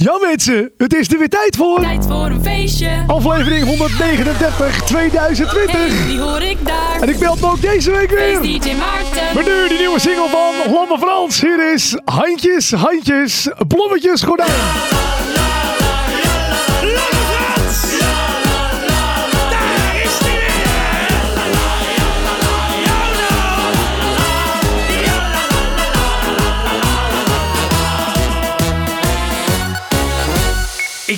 Ja 0.00 0.18
mensen, 0.20 0.72
het 0.76 0.94
is 0.94 1.12
er 1.12 1.18
weer 1.18 1.28
tijd 1.28 1.56
voor. 1.56 1.80
Tijd 1.80 2.06
voor 2.06 2.26
een 2.26 2.42
feestje. 2.42 3.04
Aflevering 3.06 3.64
139 3.66 4.84
2020. 4.84 5.76
Hey, 5.76 6.06
die 6.06 6.20
hoor 6.20 6.42
ik 6.42 6.66
daar. 6.66 7.00
En 7.00 7.08
ik 7.08 7.18
me 7.18 7.28
ook 7.40 7.60
deze 7.60 7.90
week 7.90 8.10
weer. 8.10 8.38
Feest 8.40 8.62
DJ 8.62 8.74
Maarten. 8.74 9.34
Maar 9.34 9.44
nu 9.44 9.68
die 9.68 9.78
nieuwe 9.78 10.00
single 10.00 10.28
van 10.28 10.72
Lamme 10.72 10.98
Frans. 10.98 11.40
Hier 11.40 11.72
is 11.72 11.96
Handjes, 12.04 12.72
Handjes, 12.72 13.48
Blommetjes, 13.68 14.22
Gordijn. 14.22 15.07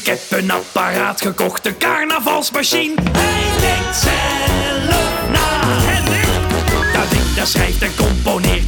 Ik 0.00 0.06
heb 0.06 0.20
een 0.30 0.50
apparaat 0.50 1.20
gekocht, 1.20 1.66
een 1.66 1.78
carnavalsmachine. 1.78 2.94
Hij 3.12 3.60
denkt 3.60 3.96
zelf 3.96 5.28
na. 5.32 5.60
En 5.94 6.12
ik, 6.12 6.92
dat 6.92 7.10
ding 7.10 7.34
dat 7.34 7.48
schrijft 7.48 7.82
en 7.82 7.94
componeert 7.96 8.59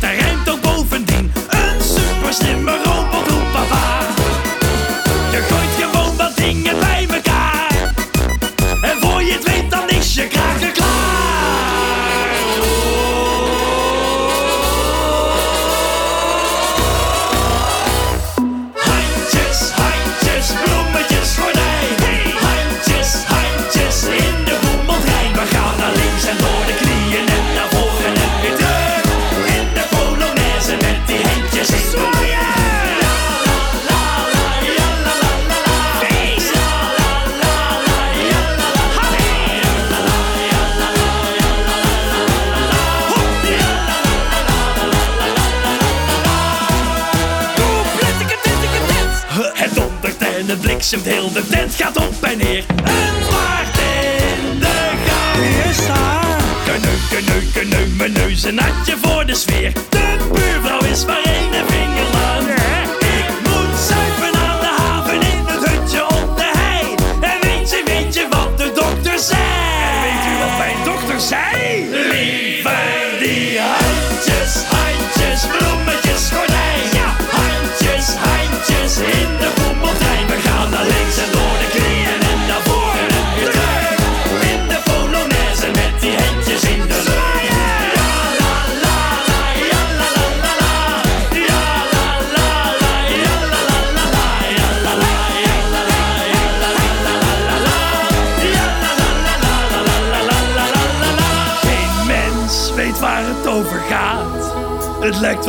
Een 58.44 58.54
natje 58.54 58.96
voor 59.02 59.26
de 59.26 59.34
sfeer. 59.34 59.91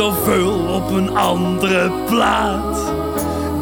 Het 0.04 0.12
lijkt 0.12 0.26
wel 0.26 0.34
veel 0.34 0.74
op 0.74 0.90
een 0.90 1.16
andere 1.16 1.90
plaat. 2.06 2.76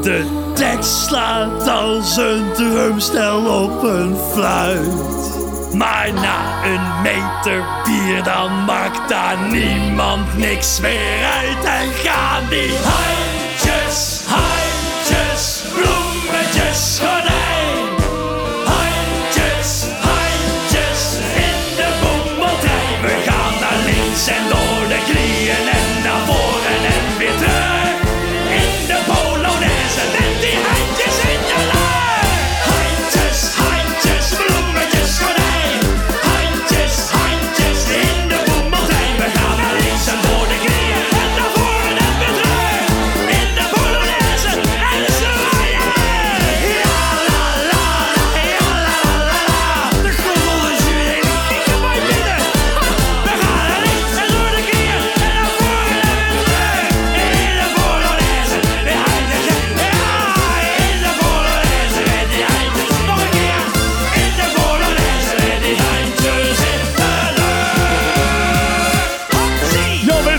De 0.02 0.50
tekst 0.54 1.06
slaat 1.06 1.68
als 1.68 2.16
een 2.16 2.52
drumstel 2.52 3.62
op 3.62 3.82
een 3.82 4.16
fluit. 4.32 5.74
Maar 5.74 6.12
na 6.12 6.64
een 6.64 7.02
meter 7.02 7.64
bier 7.84 8.22
dan 8.22 8.64
maakt 8.64 9.08
daar 9.08 9.38
niemand 9.50 10.36
niks 10.38 10.80
meer 10.80 11.24
uit. 11.24 11.64
En 11.64 11.92
gaan 11.92 12.48
die 12.48 12.70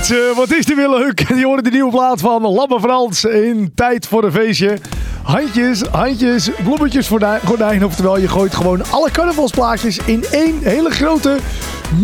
mensen, 0.09 0.35
wat 0.35 0.51
is 0.51 0.65
die 0.65 0.75
weer 0.75 0.89
leuk. 0.89 1.27
Je 1.39 1.45
hoort 1.45 1.63
de 1.63 1.69
nieuwe 1.69 1.91
plaat 1.91 2.21
van 2.21 2.41
Lamme 2.41 2.79
Frans 2.79 3.23
in 3.23 3.71
Tijd 3.75 4.07
voor 4.07 4.23
een 4.23 4.31
Feestje. 4.31 4.77
Handjes, 5.21 5.81
handjes, 5.81 6.49
bloemetjes, 6.63 7.07
gordijn, 7.07 7.39
gordijn. 7.45 7.85
Oftewel, 7.85 8.17
je 8.17 8.27
gooit 8.27 8.55
gewoon 8.55 8.81
alle 8.89 9.11
carnavalsplaatjes 9.11 9.97
in 10.05 10.25
één 10.31 10.59
hele 10.61 10.89
grote 10.89 11.37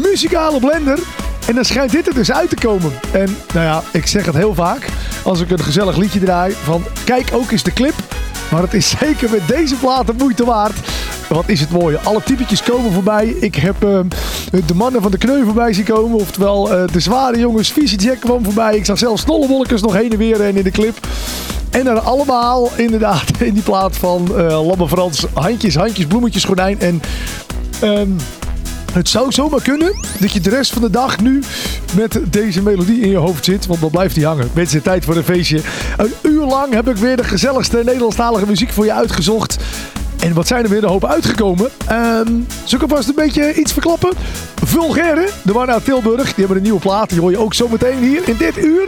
muzikale 0.01 0.59
blender. 0.59 0.99
En 1.47 1.55
dan 1.55 1.65
schijnt 1.65 1.91
dit 1.91 2.07
er 2.07 2.13
dus 2.13 2.31
uit 2.31 2.49
te 2.49 2.55
komen. 2.55 2.91
En 3.11 3.37
nou 3.53 3.65
ja, 3.65 3.83
ik 3.91 4.07
zeg 4.07 4.25
het 4.25 4.35
heel 4.35 4.53
vaak. 4.53 4.87
Als 5.23 5.41
ik 5.41 5.49
een 5.49 5.63
gezellig 5.63 5.97
liedje 5.97 6.19
draai 6.19 6.51
van 6.51 6.83
kijk 7.05 7.29
ook 7.33 7.51
eens 7.51 7.63
de 7.63 7.73
clip. 7.73 7.95
Maar 8.51 8.61
het 8.61 8.73
is 8.73 8.89
zeker 8.99 9.29
met 9.29 9.47
deze 9.47 9.75
plaat 9.75 10.17
moeite 10.17 10.45
waard. 10.45 10.75
Wat 11.29 11.49
is 11.49 11.59
het 11.59 11.71
mooie. 11.71 11.99
Alle 11.99 12.23
typetjes 12.23 12.63
komen 12.63 12.91
voorbij. 12.91 13.27
Ik 13.27 13.55
heb 13.55 13.83
eh, 13.83 13.99
de 14.65 14.75
mannen 14.75 15.01
van 15.01 15.11
de 15.11 15.17
kneu 15.17 15.43
voorbij 15.43 15.73
zien 15.73 15.85
komen. 15.85 16.19
Oftewel 16.19 16.73
eh, 16.73 16.87
de 16.91 16.99
zware 16.99 17.39
jongens. 17.39 17.71
Visie 17.71 17.99
Jack 17.99 18.19
kwam 18.19 18.43
voorbij. 18.43 18.75
Ik 18.75 18.85
zag 18.85 18.97
zelfs 18.97 19.21
Snollewolkers 19.21 19.81
nog 19.81 19.93
heen 19.93 20.11
en 20.11 20.17
weer 20.17 20.37
rennen 20.37 20.57
in 20.57 20.63
de 20.63 20.71
clip. 20.71 21.07
En 21.69 21.83
dan 21.83 22.03
allemaal 22.03 22.69
inderdaad 22.75 23.31
in 23.39 23.53
die 23.53 23.63
plaat 23.63 23.97
van 23.97 24.31
Lamme 24.65 24.87
Frans. 24.87 25.25
Handjes, 25.33 25.75
handjes, 25.75 26.05
bloemetjes, 26.05 26.43
gordijn. 26.43 26.79
En 26.79 27.01
ehm, 27.79 28.09
het 28.93 29.09
zou 29.09 29.31
zomaar 29.31 29.61
kunnen 29.61 29.93
dat 30.19 30.31
je 30.31 30.39
de 30.39 30.49
rest 30.49 30.71
van 30.71 30.81
de 30.81 30.89
dag 30.89 31.19
nu 31.19 31.43
met 31.95 32.19
deze 32.29 32.61
melodie 32.61 33.01
in 33.01 33.09
je 33.09 33.17
hoofd 33.17 33.45
zit. 33.45 33.65
Want 33.65 33.81
dan 33.81 33.89
blijft 33.89 34.15
die 34.15 34.25
hangen. 34.25 34.49
Mensen, 34.53 34.81
tijd 34.81 35.05
voor 35.05 35.15
een 35.15 35.23
feestje. 35.23 35.61
Een 35.97 36.13
uur 36.21 36.45
lang 36.45 36.73
heb 36.73 36.87
ik 36.87 36.95
weer 36.95 37.17
de 37.17 37.23
gezelligste 37.23 37.81
Nederlandstalige 37.85 38.45
muziek 38.45 38.71
voor 38.71 38.85
je 38.85 38.93
uitgezocht. 38.93 39.57
En 40.19 40.33
wat 40.33 40.47
zijn 40.47 40.63
er 40.63 40.69
weer 40.69 40.83
een 40.83 40.89
hoop 40.89 41.05
uitgekomen? 41.05 41.69
Ehm 41.87 42.27
zal 42.63 42.77
ik 42.77 42.89
alvast 42.89 43.07
een 43.07 43.15
beetje 43.15 43.53
iets 43.53 43.73
verklappen? 43.73 44.13
Vulgaire, 44.63 45.29
de 45.41 45.53
man 45.53 45.71
uit 45.71 45.85
Tilburg. 45.85 46.25
Die 46.25 46.33
hebben 46.37 46.57
een 46.57 46.63
nieuwe 46.63 46.79
plaat. 46.79 47.09
Die 47.09 47.19
hoor 47.19 47.31
je 47.31 47.37
ook 47.37 47.53
zo 47.53 47.67
meteen 47.67 47.97
hier 47.97 48.29
in 48.29 48.35
dit 48.37 48.57
uur. 48.57 48.87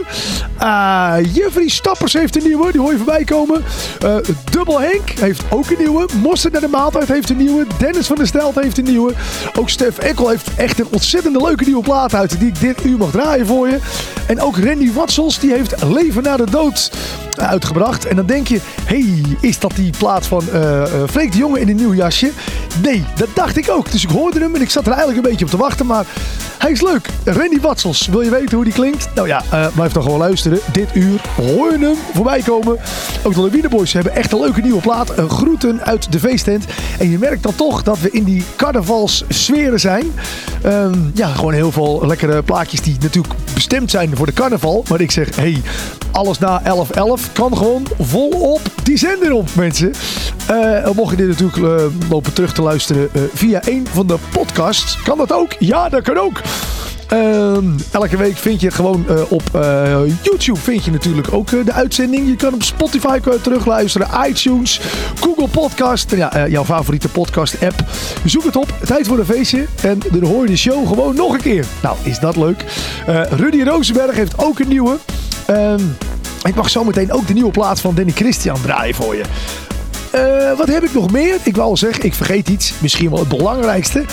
Uh, 0.62 1.14
Jeffrey 1.32 1.68
Stappers 1.68 2.12
heeft 2.12 2.36
een 2.36 2.42
nieuwe. 2.42 2.72
Die 2.72 2.80
hoor 2.80 2.90
je 2.90 2.96
voorbij 2.96 3.24
komen. 3.24 3.64
Eh, 4.00 4.16
Dubbel 4.50 4.80
Henk 4.80 5.10
heeft 5.10 5.42
ook 5.50 5.70
een 5.70 5.78
nieuwe. 5.78 6.08
Mosterd 6.22 6.52
naar 6.52 6.62
de 6.62 6.68
maaltijd 6.68 7.08
heeft 7.08 7.30
een 7.30 7.36
nieuwe. 7.36 7.66
Dennis 7.78 8.06
van 8.06 8.16
der 8.16 8.26
Stelt 8.26 8.54
heeft 8.54 8.78
een 8.78 8.84
nieuwe. 8.84 9.12
Ook 9.58 9.68
Stef 9.68 9.98
Ekkel 9.98 10.28
heeft 10.28 10.50
echt 10.56 10.78
een 10.78 10.86
ontzettende 10.90 11.42
leuke 11.42 11.64
nieuwe 11.64 11.82
plaat 11.82 12.14
uit. 12.14 12.38
Die 12.38 12.48
ik 12.48 12.60
dit 12.60 12.84
uur 12.84 12.98
mag 12.98 13.10
draaien 13.10 13.46
voor 13.46 13.68
je. 13.68 13.78
En 14.26 14.40
ook 14.40 14.58
Randy 14.58 14.92
Watsels. 14.92 15.38
Die 15.38 15.52
heeft 15.52 15.82
Leven 15.82 16.22
na 16.22 16.36
de 16.36 16.50
dood 16.50 16.90
uitgebracht. 17.36 18.06
En 18.06 18.16
dan 18.16 18.26
denk 18.26 18.46
je, 18.46 18.58
hey, 18.84 19.20
is 19.40 19.58
dat 19.58 19.72
die 19.76 19.92
plaat 19.98 20.26
van 20.26 20.42
eh, 20.52 20.82
De 21.30 21.38
Jonge 21.38 21.60
in 21.60 21.68
een 21.68 21.76
nieuw 21.76 21.94
jasje? 21.94 22.30
Nee, 22.82 23.04
dat 23.16 23.28
dacht 23.34 23.56
ik 23.56 23.70
ook. 23.70 23.90
Dus 23.90 24.02
ik 24.02 24.10
hoorde 24.10 24.40
hem 24.40 24.54
en 24.54 24.60
ik 24.60 24.70
zat 24.70 24.86
er 24.86 24.92
eigenlijk 24.92 25.24
een 25.24 25.30
beetje 25.30 25.44
op 25.44 25.50
te 25.50 25.56
wachten. 25.56 25.86
Maar 25.86 26.06
hij 26.58 26.70
is 26.70 26.80
leuk. 26.80 27.08
Randy 27.24 27.60
Watsels, 27.60 28.06
wil 28.06 28.20
je 28.20 28.30
weten 28.30 28.54
hoe 28.54 28.64
die 28.64 28.72
klinkt? 28.72 29.08
Nou 29.14 29.28
ja, 29.28 29.42
eh, 29.50 29.66
blijf 29.74 29.92
dan 29.92 30.02
gewoon 30.02 30.18
luisteren. 30.18 30.58
Dit 30.72 30.88
uur 30.94 31.20
hoor 31.36 31.72
je 31.72 31.78
hem 31.78 31.96
voorbij 32.14 32.40
komen. 32.40 32.78
Ook 33.22 33.34
de 33.34 33.40
Lawine 33.40 33.68
Boys 33.68 33.92
hebben 33.92 34.14
echt 34.14 34.32
een 34.32 34.40
leuke 34.40 34.60
nieuwe 34.60 34.80
plaat. 34.80 35.18
Een 35.18 35.30
groeten 35.30 35.84
uit 35.84 36.12
de 36.12 36.18
feesttent. 36.18 36.64
En 36.98 37.10
je 37.10 37.18
merkt 37.18 37.42
dan 37.42 37.54
toch 37.54 37.82
dat 37.82 38.00
we 38.00 38.10
in 38.10 38.24
die 38.24 38.44
carnavalssferen 38.56 39.80
zijn. 39.80 40.12
Ehm, 40.62 40.98
ja, 41.14 41.28
gewoon 41.28 41.52
heel 41.52 41.72
veel 41.72 42.02
lekkere 42.06 42.42
plaatjes 42.42 42.80
die 42.80 42.96
natuurlijk 43.00 43.34
bestemd 43.54 43.90
zijn 43.90 44.16
voor 44.16 44.26
de 44.26 44.32
carnaval. 44.32 44.84
Maar 44.88 45.00
ik 45.00 45.10
zeg, 45.10 45.36
hey, 45.36 45.62
alles 46.12 46.38
na 46.38 46.62
11.11 46.64 47.32
kan 47.32 47.56
gewoon 47.56 47.86
volop 47.98 48.60
die 48.82 48.96
zender 48.96 49.32
op, 49.32 49.54
mensen. 49.54 49.92
Eh, 50.46 50.90
mocht 50.94 51.10
je 51.10 51.16
dit 51.16 51.28
natuurlijk 51.28 51.80
eh, 51.80 52.10
lopen 52.10 52.32
terug 52.32 52.52
te 52.52 52.62
luisteren 52.62 53.08
eh, 53.12 53.22
via 53.34 53.60
een 53.64 53.86
van 53.92 54.06
de 54.06 54.16
podcasts, 54.30 55.02
kan 55.02 55.18
dat 55.18 55.32
ook? 55.32 55.52
Ja, 55.58 55.88
dat 55.88 56.02
kan 56.02 56.18
ook. 56.18 56.40
Ehm, 57.08 57.64
elke 57.90 58.16
week 58.16 58.36
vind 58.36 58.60
je 58.60 58.70
gewoon 58.70 59.04
op 59.28 59.42
YouTube 60.22 60.58
vind 60.58 60.84
je 60.84 60.90
natuurlijk 60.90 61.32
ook 61.32 61.50
de 61.50 61.72
uitzending. 61.72 62.28
Je 62.28 62.36
kan 62.36 62.54
op 62.54 62.62
Spotify 62.62 63.20
kan 63.20 63.40
terugluisteren, 63.40 64.08
iTunes, 64.28 64.80
Google 65.20 65.48
Podcast, 65.48 66.10
ja, 66.10 66.48
jouw 66.48 66.64
favoriete 66.64 67.08
podcast 67.08 67.62
app. 67.62 67.84
Zoek 68.24 68.44
het 68.44 68.56
op, 68.56 68.74
tijd 68.84 69.06
voor 69.06 69.18
een 69.18 69.24
feestje 69.24 69.66
en 69.82 69.98
dan 70.10 70.24
hoor 70.24 70.42
je 70.42 70.50
de 70.50 70.56
show 70.56 70.88
gewoon 70.88 71.14
nog 71.14 71.32
een 71.32 71.40
keer. 71.40 71.64
Nou, 71.82 71.96
is 72.02 72.18
dat 72.18 72.36
leuk. 72.36 72.64
Rudy 73.30 73.62
Rosenberg 73.62 74.14
heeft 74.16 74.38
ook 74.38 74.58
een 74.58 74.68
nieuwe. 74.68 74.96
Ehm, 75.46 75.80
ik 76.42 76.54
mag 76.54 76.70
zo 76.70 76.84
meteen 76.84 77.12
ook 77.12 77.26
de 77.26 77.32
nieuwe 77.32 77.50
plaats 77.50 77.80
van 77.80 77.94
Danny 77.94 78.12
Christian 78.12 78.60
draaien 78.62 78.94
voor 78.94 79.16
je. 79.16 79.22
Eh, 80.10 80.58
wat 80.58 80.68
heb 80.68 80.82
ik 80.82 80.94
nog 80.94 81.10
meer? 81.10 81.36
Ik 81.42 81.56
wou 81.56 81.68
al 81.68 81.76
zeggen, 81.76 82.04
ik 82.04 82.14
vergeet 82.14 82.48
iets. 82.48 82.72
Misschien 82.78 83.10
wel 83.10 83.18
het 83.18 83.28
belangrijkste. 83.28 84.04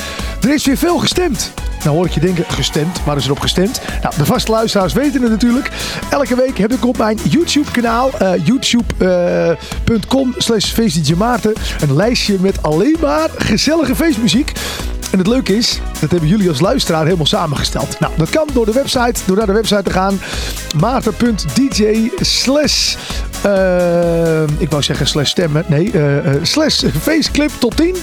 Er 0.41 0.53
is 0.53 0.65
weer 0.65 0.77
veel 0.77 0.97
gestemd. 0.97 1.51
Nou 1.83 1.95
hoor 1.95 2.05
ik 2.05 2.11
je 2.11 2.19
denken, 2.19 2.45
gestemd? 2.47 3.03
Waar 3.05 3.17
is 3.17 3.25
er 3.25 3.31
op 3.31 3.39
gestemd? 3.39 3.81
Nou, 4.01 4.13
de 4.17 4.25
vaste 4.25 4.51
luisteraars 4.51 4.93
weten 4.93 5.21
het 5.21 5.31
natuurlijk. 5.31 5.71
Elke 6.09 6.35
week 6.35 6.57
heb 6.57 6.73
ik 6.73 6.85
op 6.85 6.97
mijn 6.97 7.19
YouTube 7.23 7.71
kanaal, 7.71 8.11
eh, 8.19 8.31
youtube.com 8.45 10.33
slash 10.37 10.77
Maarten, 11.17 11.53
een 11.79 11.95
lijstje 11.95 12.37
met 12.39 12.63
alleen 12.63 12.97
maar 13.01 13.29
gezellige 13.37 13.95
feestmuziek. 13.95 14.51
En 15.11 15.17
het 15.17 15.27
leuke 15.27 15.57
is, 15.57 15.79
dat 15.99 16.11
hebben 16.11 16.29
jullie 16.29 16.49
als 16.49 16.59
luisteraar 16.59 17.03
helemaal 17.03 17.25
samengesteld. 17.25 17.99
Nou, 17.99 18.13
dat 18.17 18.29
kan 18.29 18.47
door 18.53 18.65
de 18.65 18.71
website, 18.71 19.21
door 19.25 19.37
naar 19.37 19.45
de 19.45 19.53
website 19.53 19.83
te 19.83 19.91
gaan. 19.91 20.19
maarten.dj 20.79 22.09
slash, 22.19 22.95
eh, 23.41 24.41
ik 24.57 24.69
wou 24.69 24.83
zeggen 24.83 25.07
slash 25.07 25.29
stemmen, 25.29 25.65
nee, 25.67 25.91
eh, 25.91 26.17
eh, 26.17 26.43
slash 26.43 26.83
faceclip 27.01 27.51
tot 27.59 27.75
10. 27.75 27.95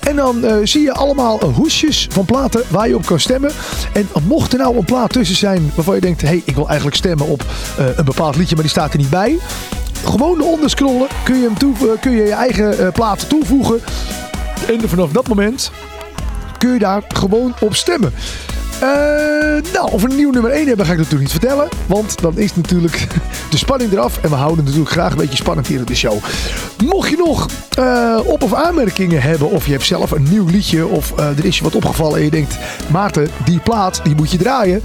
En 0.00 0.16
dan 0.16 0.44
zie 0.62 0.82
je 0.82 0.94
allemaal 0.94 1.44
hoesjes 1.44 2.06
van 2.10 2.24
platen 2.24 2.62
waar 2.68 2.88
je 2.88 2.96
op 2.96 3.06
kan 3.06 3.20
stemmen. 3.20 3.50
En 3.92 4.08
mocht 4.22 4.52
er 4.52 4.58
nou 4.58 4.76
een 4.76 4.84
plaat 4.84 5.12
tussen 5.12 5.36
zijn 5.36 5.72
waarvan 5.74 5.94
je 5.94 6.00
denkt, 6.00 6.20
hé, 6.20 6.28
hey, 6.28 6.42
ik 6.44 6.54
wil 6.54 6.66
eigenlijk 6.66 6.96
stemmen 6.96 7.26
op 7.26 7.44
een 7.96 8.04
bepaald 8.04 8.36
liedje, 8.36 8.54
maar 8.54 8.64
die 8.64 8.72
staat 8.72 8.92
er 8.92 8.98
niet 8.98 9.10
bij. 9.10 9.38
Gewoon 10.04 10.40
eronder 10.40 10.70
scrollen, 10.70 11.08
kun 11.24 11.36
je, 11.36 11.44
hem 11.44 11.58
toe, 11.58 11.74
kun 12.00 12.10
je 12.10 12.22
je 12.22 12.32
eigen 12.32 12.92
plaat 12.92 13.28
toevoegen. 13.28 13.80
En 14.68 14.88
vanaf 14.88 15.10
dat 15.10 15.28
moment 15.28 15.70
kun 16.58 16.72
je 16.72 16.78
daar 16.78 17.02
gewoon 17.08 17.54
op 17.60 17.74
stemmen. 17.74 18.12
Eh, 18.80 18.88
nou, 19.72 19.90
of 19.92 20.02
we 20.02 20.10
een 20.10 20.16
nieuw 20.16 20.30
nummer 20.30 20.50
1 20.50 20.66
hebben, 20.66 20.86
ga 20.86 20.92
ik 20.92 20.98
natuurlijk 20.98 21.32
niet 21.32 21.40
vertellen. 21.40 21.68
Want 21.86 22.20
dan 22.20 22.38
is 22.38 22.54
natuurlijk 22.54 23.06
de 23.50 23.56
spanning 23.56 23.92
eraf. 23.92 24.18
En 24.22 24.30
we 24.30 24.36
houden 24.36 24.64
natuurlijk 24.64 24.90
graag 24.90 25.10
een 25.10 25.16
beetje 25.18 25.36
spannend 25.36 25.66
hier 25.66 25.78
in 25.78 25.84
de 25.84 25.94
show. 25.94 26.18
Mocht 26.84 27.08
je 27.10 27.16
nog 27.16 27.48
eh, 27.78 28.18
op- 28.24 28.42
of 28.42 28.54
aanmerkingen 28.54 29.22
hebben, 29.22 29.50
of 29.50 29.66
je 29.66 29.72
hebt 29.72 29.84
zelf 29.84 30.10
een 30.10 30.26
nieuw 30.30 30.46
liedje, 30.46 30.86
of 30.86 31.12
eh, 31.16 31.38
er 31.38 31.44
is 31.44 31.56
je 31.56 31.62
wat 31.62 31.74
opgevallen 31.74 32.18
en 32.18 32.24
je 32.24 32.30
denkt, 32.30 32.56
Maarten, 32.90 33.28
die 33.44 33.60
plaat, 33.60 34.00
die 34.04 34.14
moet 34.14 34.30
je 34.30 34.38
draaien. 34.38 34.82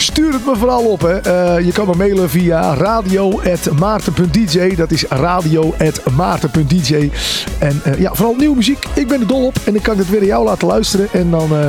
Stuur 0.00 0.32
het 0.32 0.46
me 0.46 0.56
vooral 0.56 0.84
op. 0.84 1.00
Hè. 1.00 1.18
Eh, 1.18 1.64
je 1.64 1.72
kan 1.72 1.86
me 1.86 1.94
mailen 1.96 2.30
via 2.30 2.74
radio.maarten.dj. 2.74 4.74
Dat 4.74 4.90
is 4.90 5.04
radio.maarten.dj. 5.08 7.10
En 7.58 7.80
eh, 7.84 8.00
ja, 8.00 8.14
vooral 8.14 8.34
nieuwe 8.34 8.56
muziek. 8.56 8.86
Ik 8.94 9.08
ben 9.08 9.20
er 9.20 9.26
dol 9.26 9.46
op. 9.46 9.56
En 9.64 9.74
ik 9.74 9.82
kan 9.82 9.98
het 9.98 10.10
weer 10.10 10.20
aan 10.20 10.26
jou 10.26 10.44
laten 10.44 10.68
luisteren. 10.68 11.08
En 11.12 11.30
dan 11.30 11.56
eh, 11.56 11.68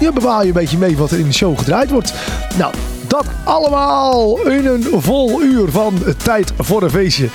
ja, 0.00 0.12
bewaar 0.12 0.40
je 0.40 0.46
een 0.46 0.52
beetje 0.52 0.78
mee 0.78 0.96
wat 0.96 1.10
er 1.10 1.18
in 1.18 1.26
de 1.26 1.32
show 1.32 1.58
gedraaid 1.58 1.90
wordt. 1.90 2.12
Nou, 2.58 2.74
dat 3.06 3.26
allemaal 3.44 4.48
in 4.48 4.66
een 4.66 4.86
vol 4.92 5.42
uur 5.42 5.70
van 5.70 5.94
tijd 6.24 6.52
voor 6.58 6.82
een 6.82 6.90
feestje. 6.90 7.28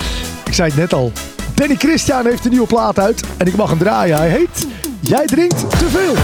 Ik 0.46 0.54
zei 0.54 0.70
het 0.70 0.78
net 0.78 0.94
al. 0.94 1.12
Danny 1.54 1.76
Christian 1.76 2.26
heeft 2.26 2.46
een 2.46 2.52
nieuwe 2.52 2.68
plaat 2.68 3.00
uit. 3.00 3.24
En 3.38 3.48
ik 3.48 3.56
mag 3.56 3.70
hem 3.70 3.78
draaien. 3.78 4.18
Hij 4.18 4.30
heet 4.30 4.68
Jij 5.00 5.26
drinkt 5.26 5.60
te 5.60 5.90
veel. 5.90 6.16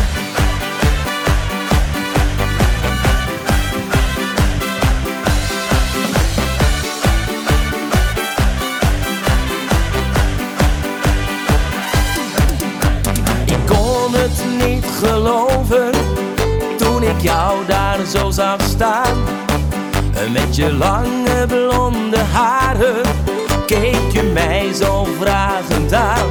Jou 17.24 17.66
daar 17.66 18.06
zo 18.06 18.31
zag 18.31 18.62
staan. 18.62 19.18
Met 20.31 20.56
je 20.56 20.74
lange 20.74 21.46
blonde 21.48 22.18
haren 22.18 23.02
keek 23.66 24.12
je 24.12 24.31
mij 24.34 24.74
zo 24.74 25.08
vragend 25.20 25.94
aan. 25.94 26.28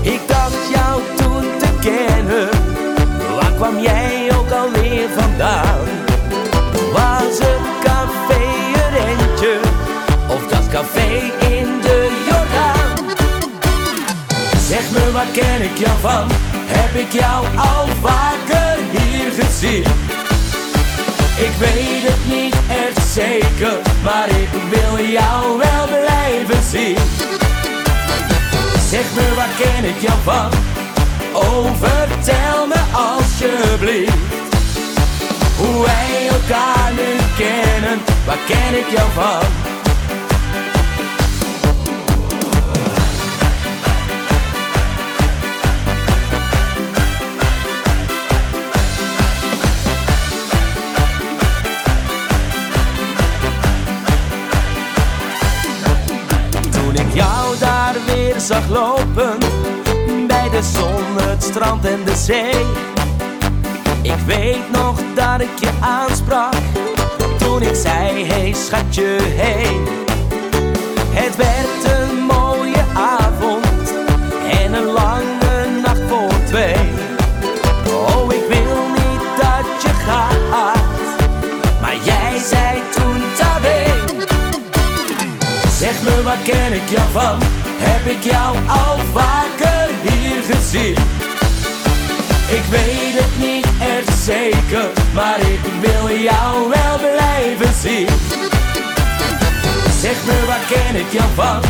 Ik 0.00 0.20
dacht 0.26 0.68
jou 0.72 1.00
toen 1.16 1.44
te 1.58 1.68
kennen, 1.80 2.48
waar 3.34 3.52
kwam 3.52 3.78
jij 3.78 4.30
ook 4.38 4.50
alweer 4.50 5.08
vandaan? 5.16 5.88
Was 6.92 7.38
het 7.38 7.66
café 7.82 8.42
een 9.06 9.58
of 10.28 10.46
dat 10.48 10.68
café 10.68 11.32
in 11.48 11.80
de 11.80 12.24
Jordaan? 12.28 13.06
Zeg 14.68 14.90
me, 14.90 15.12
waar 15.12 15.30
ken 15.32 15.62
ik 15.62 15.76
jou 15.78 15.98
van? 16.00 16.28
Heb 16.66 17.00
ik 17.00 17.12
jou 17.12 17.46
al 17.56 17.86
vaker 18.02 18.69
gezien? 19.40 19.84
Ik 21.46 21.52
weet 21.58 22.02
het 22.02 22.34
niet 22.34 22.54
echt 22.68 23.06
zeker, 23.12 23.78
maar 24.02 24.28
ik 24.28 24.48
wil 24.70 25.06
jou 25.06 25.58
wel 25.58 25.86
blijven 25.86 26.62
zien. 26.70 26.96
Zeg 28.88 29.04
me, 29.14 29.34
waar 29.34 29.54
ken 29.58 29.84
ik 29.84 30.00
jou 30.00 30.18
van? 30.24 30.50
Oh, 31.32 31.70
vertel 31.80 32.66
me 32.66 32.80
alsjeblieft. 32.92 34.14
Hoe 35.56 35.84
wij 35.84 36.28
elkaar 36.28 36.92
nu 36.92 37.16
kennen, 37.36 37.98
waar 38.26 38.38
ken 38.46 38.78
ik 38.78 38.90
jou 38.96 39.08
van? 39.14 39.69
Zag 58.50 58.68
lopen 58.68 59.38
Bij 60.26 60.48
de 60.50 60.62
zon, 60.62 61.28
het 61.28 61.42
strand 61.42 61.84
en 61.84 62.04
de 62.04 62.16
zee. 62.16 62.64
Ik 64.02 64.18
weet 64.26 64.70
nog 64.72 65.00
dat 65.14 65.40
ik 65.40 65.58
je 65.60 65.70
aansprak 65.80 66.54
Toen 67.38 67.62
ik 67.62 67.74
zei, 67.74 68.24
hey 68.24 68.52
schatje, 68.52 69.18
hey. 69.22 69.76
Het 71.10 71.36
werd 71.36 71.98
een 71.98 72.16
mooie 72.16 72.84
avond 72.94 73.92
En 74.50 74.72
een 74.72 74.84
lange 74.84 75.80
nacht 75.82 76.02
voor 76.08 76.44
twee. 76.46 76.88
Oh, 77.86 78.32
ik 78.32 78.44
wil 78.48 78.80
niet 78.94 79.24
dat 79.40 79.82
je 79.82 79.92
gaat 80.06 80.76
Maar 81.80 81.96
jij 82.04 82.38
zei 82.38 82.82
toen 82.94 83.22
tabé 83.38 83.84
Zeg 85.78 86.02
me, 86.02 86.22
waar 86.22 86.38
ken 86.44 86.72
ik 86.72 86.88
jou 86.88 87.10
van? 87.12 87.59
Heb 87.82 88.06
ik 88.06 88.22
jou 88.22 88.56
al 88.68 88.98
vaker 89.12 89.88
hier 90.02 90.42
gezien? 90.50 90.96
Ik 92.58 92.64
weet 92.70 93.14
het 93.20 93.38
niet 93.38 93.66
echt 93.96 94.18
zeker, 94.22 94.88
maar 95.14 95.40
ik 95.40 95.60
wil 95.80 96.18
jou 96.18 96.68
wel 96.68 96.96
blijven 96.98 97.74
zien. 97.80 98.08
Zeg 100.00 100.16
me, 100.26 100.46
waar 100.46 100.64
ken 100.68 100.94
ik 101.00 101.12
jou 101.12 101.28
van? 101.34 101.60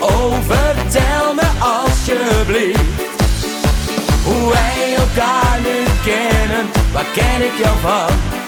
Oh, 0.00 0.32
me 1.34 1.48
alsjeblieft. 1.58 2.80
Hoe 4.24 4.52
wij 4.52 4.94
elkaar 4.96 5.58
nu 5.62 5.84
kennen, 6.04 6.66
waar 6.92 7.06
ken 7.14 7.44
ik 7.44 7.58
jou 7.62 7.76
van? 7.80 8.45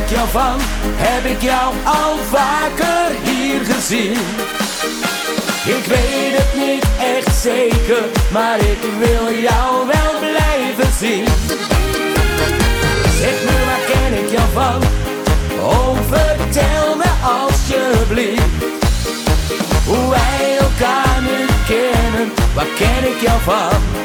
Van? 0.00 0.56
Heb 0.96 1.24
ik 1.24 1.42
jou 1.42 1.74
al 1.84 2.16
vaker 2.16 3.06
hier 3.22 3.60
gezien? 3.64 4.12
Ik 5.64 5.84
weet 5.84 6.36
het 6.36 6.54
niet 6.66 6.84
echt 7.16 7.36
zeker, 7.36 8.04
maar 8.30 8.58
ik 8.58 8.78
wil 8.98 9.32
jou 9.40 9.86
wel 9.86 10.12
blijven 10.18 10.92
zien. 10.98 11.24
Zeg 13.20 13.36
me, 13.44 13.64
waar 13.64 13.84
ken 13.92 14.24
ik 14.24 14.30
jou 14.30 14.48
van? 14.52 14.82
Oh, 15.60 15.96
vertel 16.10 16.96
me 16.96 17.10
alsjeblieft. 17.24 18.42
Hoe 19.86 20.10
wij 20.10 20.58
elkaar 20.58 21.22
nu 21.22 21.46
kennen, 21.66 22.32
waar 22.54 22.72
ken 22.78 23.10
ik 23.10 23.20
jou 23.20 23.40
van? 23.40 24.02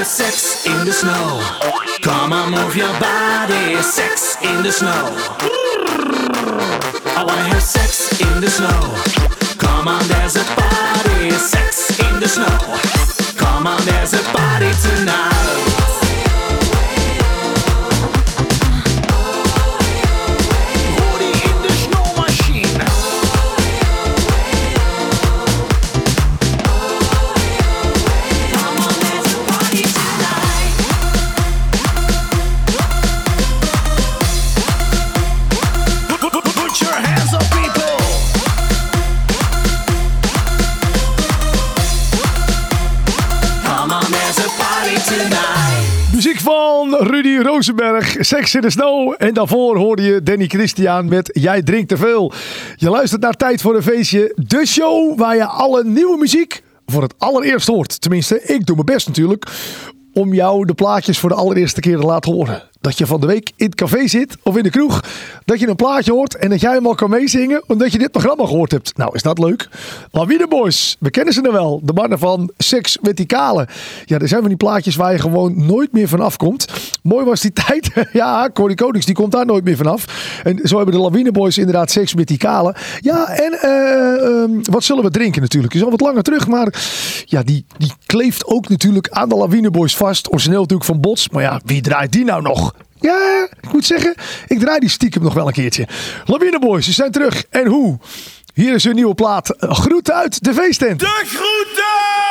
Have 0.00 0.06
sex 0.06 0.64
in 0.64 0.86
the 0.86 0.92
snow. 0.94 1.42
Come 2.00 2.32
on, 2.32 2.52
move 2.52 2.74
your 2.74 2.88
body. 2.98 3.82
Sex 3.82 4.34
in 4.42 4.62
the 4.62 4.72
snow. 4.72 5.12
I 7.18 7.22
wanna 7.26 7.42
have 7.42 7.62
sex 7.62 8.18
in 8.18 8.40
the 8.40 8.48
snow. 8.48 8.80
Come 9.58 9.88
on, 9.88 10.02
there's 10.08 10.36
a 10.36 10.59
Rosenberg, 47.60 48.16
Sex 48.18 48.54
in 48.54 48.60
the 48.60 48.70
Snow. 48.70 49.14
En 49.18 49.34
daarvoor 49.34 49.76
hoorde 49.76 50.02
je 50.02 50.22
Danny 50.22 50.46
Christian 50.46 51.08
met 51.08 51.30
Jij 51.32 51.62
drinkt 51.62 51.88
te 51.88 51.96
veel. 51.96 52.32
Je 52.76 52.90
luistert 52.90 53.22
naar 53.22 53.36
Tijd 53.36 53.60
voor 53.60 53.76
een 53.76 53.82
Feestje. 53.82 54.32
De 54.36 54.66
show 54.66 55.18
waar 55.18 55.36
je 55.36 55.44
alle 55.44 55.84
nieuwe 55.84 56.18
muziek 56.18 56.62
voor 56.86 57.02
het 57.02 57.14
allereerst 57.18 57.66
hoort. 57.66 58.00
Tenminste, 58.00 58.42
ik 58.42 58.66
doe 58.66 58.74
mijn 58.74 58.86
best 58.86 59.06
natuurlijk. 59.06 59.46
Om 60.12 60.34
jou 60.34 60.64
de 60.64 60.74
plaatjes 60.74 61.18
voor 61.18 61.28
de 61.28 61.34
allereerste 61.34 61.80
keer 61.80 61.98
te 61.98 62.06
laten 62.06 62.32
horen. 62.32 62.62
Dat 62.80 62.98
je 62.98 63.06
van 63.06 63.20
de 63.20 63.26
week 63.26 63.50
in 63.56 63.66
het 63.66 63.74
café 63.74 64.06
zit 64.06 64.36
of 64.42 64.56
in 64.56 64.62
de 64.62 64.70
kroeg. 64.70 65.04
Dat 65.44 65.60
je 65.60 65.68
een 65.68 65.76
plaatje 65.76 66.12
hoort 66.12 66.36
en 66.36 66.50
dat 66.50 66.60
jij 66.60 66.72
hem 66.72 66.86
al 66.86 66.94
kan 66.94 67.10
meezingen. 67.10 67.62
Omdat 67.66 67.92
je 67.92 67.98
dit 67.98 68.10
programma 68.10 68.46
gehoord 68.46 68.70
hebt. 68.70 68.96
Nou, 68.96 69.14
is 69.14 69.22
dat 69.22 69.38
leuk? 69.38 69.68
Lawine 70.10 70.48
Boys, 70.48 70.96
we 71.00 71.10
kennen 71.10 71.34
ze 71.34 71.40
nou 71.40 71.54
wel. 71.54 71.80
De 71.84 71.92
mannen 71.92 72.18
van 72.18 72.50
Seks 72.56 72.98
met. 73.00 73.24
Ja, 73.28 74.18
er 74.18 74.28
zijn 74.28 74.40
van 74.40 74.48
die 74.48 74.56
plaatjes 74.56 74.96
waar 74.96 75.12
je 75.12 75.18
gewoon 75.18 75.66
nooit 75.66 75.92
meer 75.92 76.08
vanaf 76.08 76.36
komt. 76.36 76.66
Mooi 77.02 77.24
was 77.24 77.40
die 77.40 77.52
tijd. 77.66 77.90
ja, 78.12 78.50
Corrie 78.54 78.76
Konings, 78.76 79.06
die 79.06 79.14
komt 79.14 79.32
daar 79.32 79.46
nooit 79.46 79.64
meer 79.64 79.76
vanaf. 79.76 80.04
En 80.44 80.60
zo 80.62 80.76
hebben 80.76 80.94
de 80.94 81.00
Lawine 81.00 81.32
Boys 81.32 81.58
inderdaad 81.58 81.90
Seks 81.90 82.14
met 82.14 82.26
die 82.26 82.38
Kale. 82.38 82.74
Ja, 83.00 83.28
en 83.28 83.52
eh, 83.52 84.42
ehm, 84.42 84.50
wat 84.62 84.84
zullen 84.84 85.04
we 85.04 85.10
drinken 85.10 85.40
natuurlijk? 85.42 85.74
Is 85.74 85.82
al 85.82 85.90
wat 85.90 86.00
langer 86.00 86.22
terug, 86.22 86.46
maar 86.46 86.74
ja, 87.24 87.42
die, 87.42 87.64
die 87.78 87.92
kleeft 88.06 88.46
ook 88.46 88.68
natuurlijk 88.68 89.08
aan 89.08 89.28
de 89.28 89.36
Lawine 89.36 89.70
Boys 89.70 89.96
vast. 89.96 90.32
Origineel 90.32 90.60
natuurlijk 90.60 90.88
van 90.90 91.00
Bots. 91.00 91.28
Maar 91.28 91.42
ja, 91.42 91.60
wie 91.64 91.80
draait 91.80 92.12
die 92.12 92.24
nou 92.24 92.42
nog? 92.42 92.74
Ja, 93.00 93.48
ik 93.60 93.72
moet 93.72 93.84
zeggen, 93.84 94.14
ik 94.46 94.58
draai 94.58 94.78
die 94.78 94.88
stiekem 94.88 95.22
nog 95.22 95.34
wel 95.34 95.46
een 95.46 95.52
keertje. 95.52 95.88
Lawine 96.24 96.58
Boys, 96.58 96.84
ze 96.84 96.92
zijn 96.92 97.10
terug. 97.10 97.44
En 97.50 97.66
hoe? 97.66 97.98
Hier 98.54 98.74
is 98.74 98.84
hun 98.84 98.94
nieuwe 98.94 99.14
plaat. 99.14 99.54
Groet 99.58 100.10
uit 100.10 100.44
de 100.44 100.54
feesttent. 100.54 101.00
De 101.00 101.06
groeten! 101.06 101.38
Groeten 101.38 102.29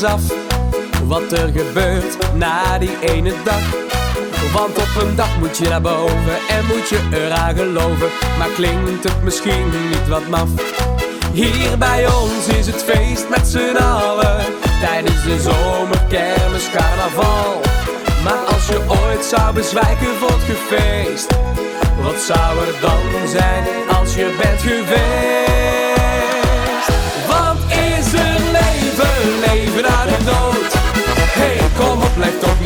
wat 0.00 1.32
er 1.32 1.48
gebeurt 1.48 2.34
na 2.34 2.78
die 2.78 2.98
ene 3.00 3.32
dag. 3.44 3.62
Want 4.52 4.78
op 4.78 5.02
een 5.02 5.16
dag 5.16 5.38
moet 5.38 5.56
je 5.56 5.68
naar 5.68 5.80
boven 5.80 6.36
en 6.48 6.66
moet 6.66 6.88
je 6.88 7.08
eraan 7.12 7.56
geloven. 7.56 8.08
Maar 8.38 8.48
klinkt 8.48 9.04
het 9.04 9.22
misschien 9.22 9.70
niet 9.70 10.08
wat 10.08 10.28
maf? 10.28 10.48
Hier 11.32 11.78
bij 11.78 12.06
ons 12.06 12.46
is 12.46 12.66
het 12.66 12.82
feest 12.82 13.28
met 13.28 13.46
z'n 13.46 13.76
allen. 13.76 14.44
Tijdens 14.80 15.22
de 15.22 15.40
zomerkermis, 15.40 16.70
carnaval. 16.70 17.60
Maar 18.24 18.44
als 18.54 18.66
je 18.66 18.84
ooit 18.88 19.24
zou 19.24 19.54
bezwijken 19.54 20.14
voor 20.18 20.30
het 20.30 20.42
gefeest, 20.42 21.36
wat 22.02 22.20
zou 22.20 22.58
er 22.66 22.80
dan 22.80 23.28
zijn 23.28 23.64
als 23.98 24.14
je 24.14 24.36
bent 24.42 24.60
geweest? 24.60 25.79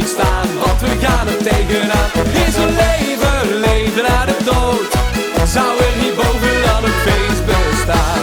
staan, 0.07 0.47
want 0.65 0.81
we 0.81 1.07
gaan 1.07 1.27
er 1.27 1.37
tegenaan. 1.37 2.11
Is 2.47 2.57
een 2.57 2.75
leven, 2.75 3.61
leven 3.61 4.03
naar 4.03 4.27
de 4.27 4.37
dood. 4.45 4.93
Zou 5.49 5.79
er 5.79 6.03
niet 6.03 6.15
bovenaan 6.17 6.85
een 6.85 6.91
feest 6.91 7.45
bestaan? 7.47 8.23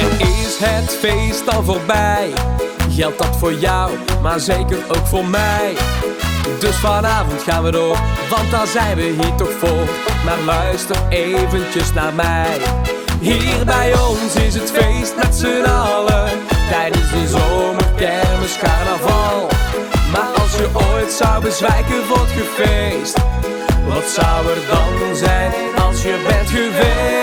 En 0.00 0.20
is 0.20 0.58
het 0.58 0.96
feest 1.00 1.48
al 1.54 1.62
voorbij? 1.62 2.32
Geldt 2.88 3.18
dat 3.18 3.36
voor 3.36 3.54
jou, 3.54 3.90
maar 4.22 4.40
zeker 4.40 4.78
ook 4.88 5.06
voor 5.06 5.26
mij? 5.26 5.74
Dus 6.60 6.76
vanavond 6.76 7.42
gaan 7.42 7.62
we 7.62 7.70
door, 7.70 7.98
want 8.30 8.50
dan 8.50 8.66
zijn 8.66 8.96
we 8.96 9.02
hier 9.02 9.34
toch 9.36 9.52
voor. 9.58 9.88
Maar 10.24 10.38
luister 10.44 10.96
eventjes 11.08 11.92
naar 11.92 12.14
mij. 12.14 12.58
Hier 13.20 13.64
bij 13.64 13.98
ons 13.98 14.34
is 14.34 14.54
het 14.54 14.70
feest 14.70 15.16
met 15.16 15.34
z'n 15.34 15.64
allen. 15.64 16.28
Tijdens 16.70 17.10
de 17.10 17.28
zomerkermis 17.28 18.58
carnaval. 18.58 19.48
Maar 20.12 20.28
als 20.42 20.56
je 20.56 20.68
ooit 20.72 21.12
zou 21.12 21.42
bezwijken 21.42 22.04
voor 22.08 22.20
het 22.20 22.30
gefeest. 22.30 23.18
Wat 23.86 24.04
zou 24.04 24.46
er 24.46 24.60
dan 24.70 25.16
zijn 25.16 25.52
als 25.86 26.02
je 26.02 26.24
bent 26.28 26.50
geweest? 26.50 27.19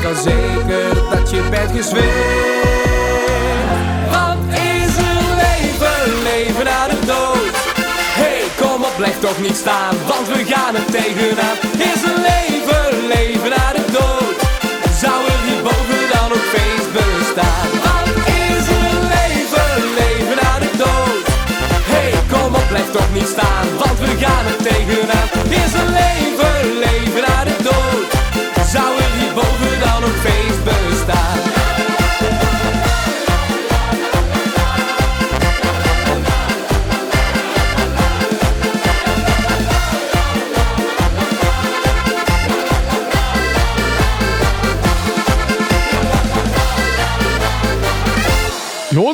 Ik 0.00 0.06
kan 0.06 0.22
zeker 0.22 0.94
dat 1.10 1.30
je 1.30 1.42
bent 1.50 1.70
gezwind. 1.70 2.12
Wat 4.10 4.40
is 4.52 4.96
een 4.96 5.26
leven, 5.42 6.22
leven 6.22 6.64
na 6.64 6.88
de 6.88 6.98
dood? 7.06 7.50
hey, 8.20 8.42
kom 8.60 8.82
op, 8.84 8.94
blijf 8.96 9.20
toch 9.20 9.40
niet 9.40 9.56
staan, 9.56 9.94
want 10.06 10.28
we 10.28 10.44
gaan 10.44 10.74
het 10.74 10.90
tegenaan. 10.90 11.56
Is 11.92 12.02
een 12.10 12.20
leven, 12.30 13.06
leven 13.06 13.50
na 13.50 13.72
de 13.72 13.84
dood? 13.98 14.36
Zou 15.00 15.16
er 15.32 15.40
hierboven 15.46 16.02
dan 16.12 16.30
een 16.32 16.46
feest 16.52 16.92
bestaan? 16.92 17.68
blijf 22.68 22.90
toch 22.90 23.12
niet 23.12 23.28
staan, 23.28 23.66
want 23.78 23.98
we 23.98 24.16
gaan 24.24 24.44
het 24.44 24.58
tegenaan. 24.62 25.28
Is 25.50 25.72
een 25.72 25.90
leven, 25.92 26.78
leven. 26.78 27.29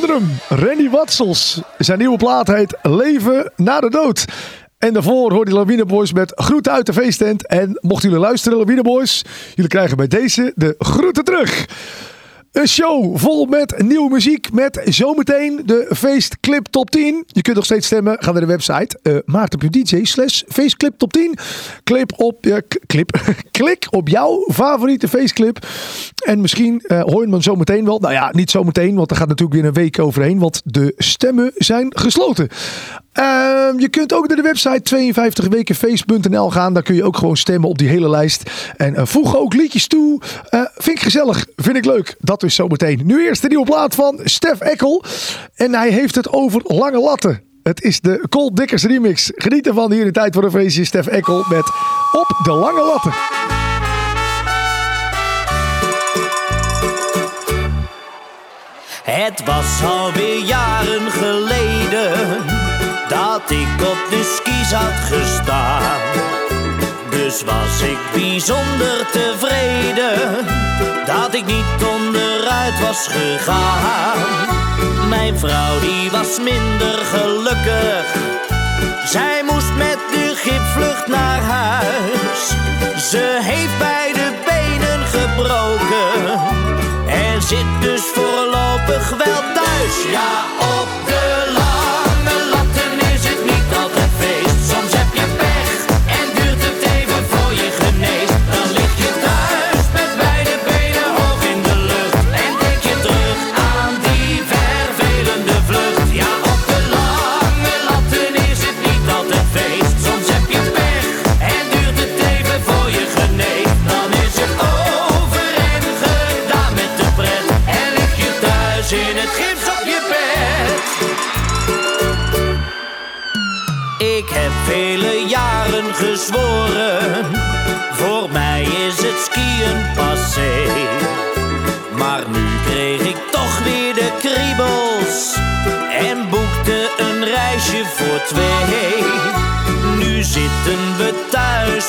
Hem, 0.09 0.39
Randy 0.49 0.91
Watsels. 0.91 1.61
Zijn 1.79 1.99
nieuwe 1.99 2.17
plaat 2.17 2.47
heet 2.47 2.79
Leven 2.83 3.53
na 3.57 3.81
de 3.81 3.91
dood. 3.91 4.25
En 4.79 4.93
daarvoor 4.93 5.33
hoorde 5.33 5.51
je 5.51 5.57
Lawine 5.57 5.85
Boys 5.85 6.13
met 6.13 6.33
groeten 6.35 6.73
uit 6.73 6.87
de 6.87 6.93
feesttent. 6.93 7.47
En 7.47 7.79
mochten 7.81 8.09
jullie 8.09 8.25
luisteren, 8.25 8.59
Lawine 8.59 8.83
Boys, 8.83 9.25
jullie 9.55 9.71
krijgen 9.71 9.97
bij 9.97 10.07
deze 10.07 10.53
de 10.55 10.75
groeten 10.79 11.25
terug. 11.25 11.67
Een 12.57 12.69
show 12.69 13.19
vol 13.19 13.47
met 13.47 13.83
nieuwe 13.83 14.11
muziek. 14.11 14.53
Met 14.53 14.81
zometeen 14.85 15.63
de 15.65 15.91
feestclip 15.95 16.67
top 16.67 16.91
10. 16.91 17.25
Je 17.27 17.43
kunt 17.43 17.57
nog 17.57 17.65
steeds 17.65 17.87
stemmen. 17.87 18.17
Ga 18.21 18.33
naar 18.33 18.41
de 18.41 18.47
website 18.47 18.99
uh, 19.03 19.19
maarten.dj 19.25 20.05
slash 20.05 20.43
feestclip 20.49 20.99
top 20.99 21.13
10. 21.13 21.39
Clip 21.85 22.13
op, 22.17 22.45
je 22.45 22.65
clip, 22.87 23.21
klik 23.51 23.87
op 23.91 24.09
jouw 24.09 24.47
favoriete 24.53 25.09
feestclip. 25.09 25.67
En 26.25 26.41
misschien 26.41 26.83
uh, 26.87 27.03
hoor 27.03 27.25
je 27.27 27.31
hem 27.31 27.43
zometeen 27.43 27.85
wel. 27.85 27.99
Nou 27.99 28.13
ja, 28.13 28.31
niet 28.33 28.51
zometeen, 28.51 28.95
want 28.95 29.11
er 29.11 29.17
gaat 29.17 29.29
natuurlijk 29.29 29.57
weer 29.57 29.69
een 29.69 29.75
week 29.75 29.99
overheen. 29.99 30.39
Want 30.39 30.63
de 30.65 30.93
stemmen 30.97 31.53
zijn 31.55 31.93
gesloten. 31.97 32.49
Uh, 33.19 33.25
je 33.81 33.89
kunt 33.89 34.13
ook 34.13 34.29
naar 34.29 34.37
de 34.37 34.43
website 34.43 35.13
52wekenfeest.nl 35.13 36.51
gaan. 36.51 36.75
Daar 36.75 36.83
kun 36.83 36.95
je 36.95 37.05
ook 37.05 37.17
gewoon 37.17 37.37
stemmen 37.37 37.69
op 37.69 37.79
die 37.79 37.89
hele 37.89 38.11
lijst. 38.11 38.51
En 38.77 38.95
uh, 38.95 39.01
voeg 39.05 39.37
ook 39.37 39.55
liedjes 39.55 39.87
toe. 39.87 40.21
Uh, 40.51 40.61
vind 40.75 40.97
ik 40.97 41.03
gezellig. 41.03 41.47
Vind 41.57 41.77
ik 41.77 41.85
leuk. 41.85 42.17
Dat 42.19 42.43
is 42.43 42.55
zometeen. 42.55 43.01
Nu 43.05 43.27
eerst 43.27 43.43
de 43.43 43.49
nieuwe 43.49 43.65
plaat 43.65 43.95
van 43.95 44.21
Stef 44.25 44.61
Ekkel. 44.61 45.05
En 45.55 45.75
hij 45.75 45.91
heeft 45.91 46.15
het 46.15 46.33
over 46.33 46.61
lange 46.65 47.01
latten. 47.01 47.43
Het 47.63 47.83
is 47.83 48.01
de 48.01 48.27
Cold 48.29 48.57
Dickers 48.57 48.85
remix. 48.85 49.31
Geniet 49.35 49.67
ervan 49.67 49.93
hier 49.93 50.07
in 50.07 50.13
tijd 50.13 50.35
voor 50.35 50.45
een 50.45 50.51
feestje. 50.51 50.85
Stef 50.85 51.07
Ekkel 51.07 51.45
met 51.49 51.67
Op 52.13 52.41
de 52.45 52.53
Lange 52.53 52.85
Latten. 52.85 53.13
Het 59.03 59.45
was 59.45 59.83
alweer 59.85 60.39
jaren 60.39 61.11
geleden 61.11 62.46
dat 63.09 63.51
ik 63.51 63.69
op 63.81 63.99
de 64.11 64.37
skis 64.37 64.73
had 64.73 64.99
gestaan. 65.11 66.01
Dus 67.11 67.43
was 67.43 67.81
ik 67.81 67.99
bijzonder 68.13 69.07
tevreden 69.11 70.47
dat 71.07 71.35
ik 71.35 71.47
niet 71.47 71.89
onderuit 71.97 72.81
was 72.81 73.09
gegaan. 73.11 74.19
Mijn 75.09 75.39
vrouw 75.39 75.81
die 75.81 76.11
was 76.11 76.39
minder 76.39 76.99
gelukkig. 77.05 78.05
Zij 79.05 79.43
moest 79.45 79.73
met 79.77 79.99
de 80.11 80.33
gipvlucht 80.35 81.07
naar 81.07 81.41
huis. 81.41 82.55
Ze 83.11 83.39
heeft 83.41 83.79
beide 83.79 84.33
benen 84.47 85.07
gebroken 85.07 86.41
en 87.07 87.43
zit 87.43 87.81
dus 87.81 88.03
voorlopig 88.15 89.09
wel 89.11 89.43
thuis. 89.55 89.97
Ja, 90.11 90.45
op 90.59 90.76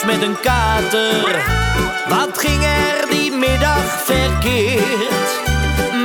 met 0.07 0.21
een 0.21 0.39
kater, 0.41 1.43
wat 2.09 2.37
ging 2.37 2.63
er 2.63 3.09
die 3.09 3.31
middag 3.31 4.03
verkeerd? 4.03 5.29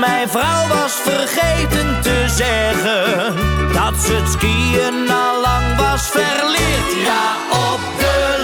Mijn 0.01 0.29
vrouw 0.29 0.69
was 0.69 0.93
vergeten 0.93 1.99
te 2.03 2.25
zeggen 2.27 3.35
dat 3.73 3.95
ze 4.05 4.15
het 4.15 4.29
skiën 4.29 5.11
al 5.11 5.41
lang 5.41 5.77
was 5.77 6.09
verleerd. 6.09 7.05
Ja, 7.05 7.37
op 7.73 7.81
de 7.99 8.42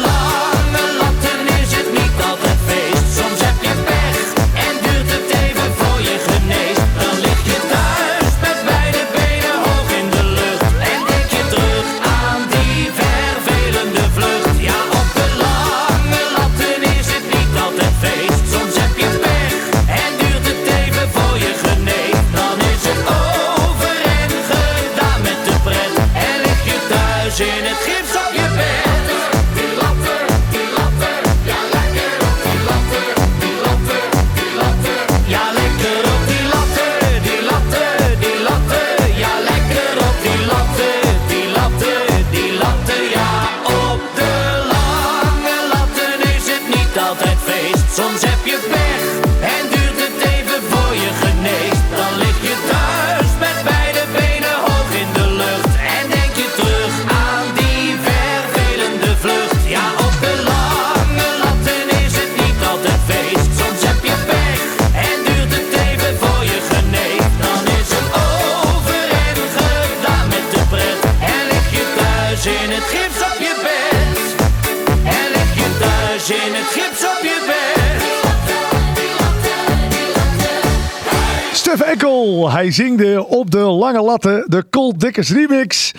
Ekkel, 81.98 82.50
hij 82.50 82.70
zingde 82.70 83.26
op 83.26 83.50
de 83.50 83.58
lange 83.58 84.02
latten 84.02 84.44
de 84.46 84.64
Cold 84.70 85.00
Dickers 85.00 85.30
remix. 85.30 85.92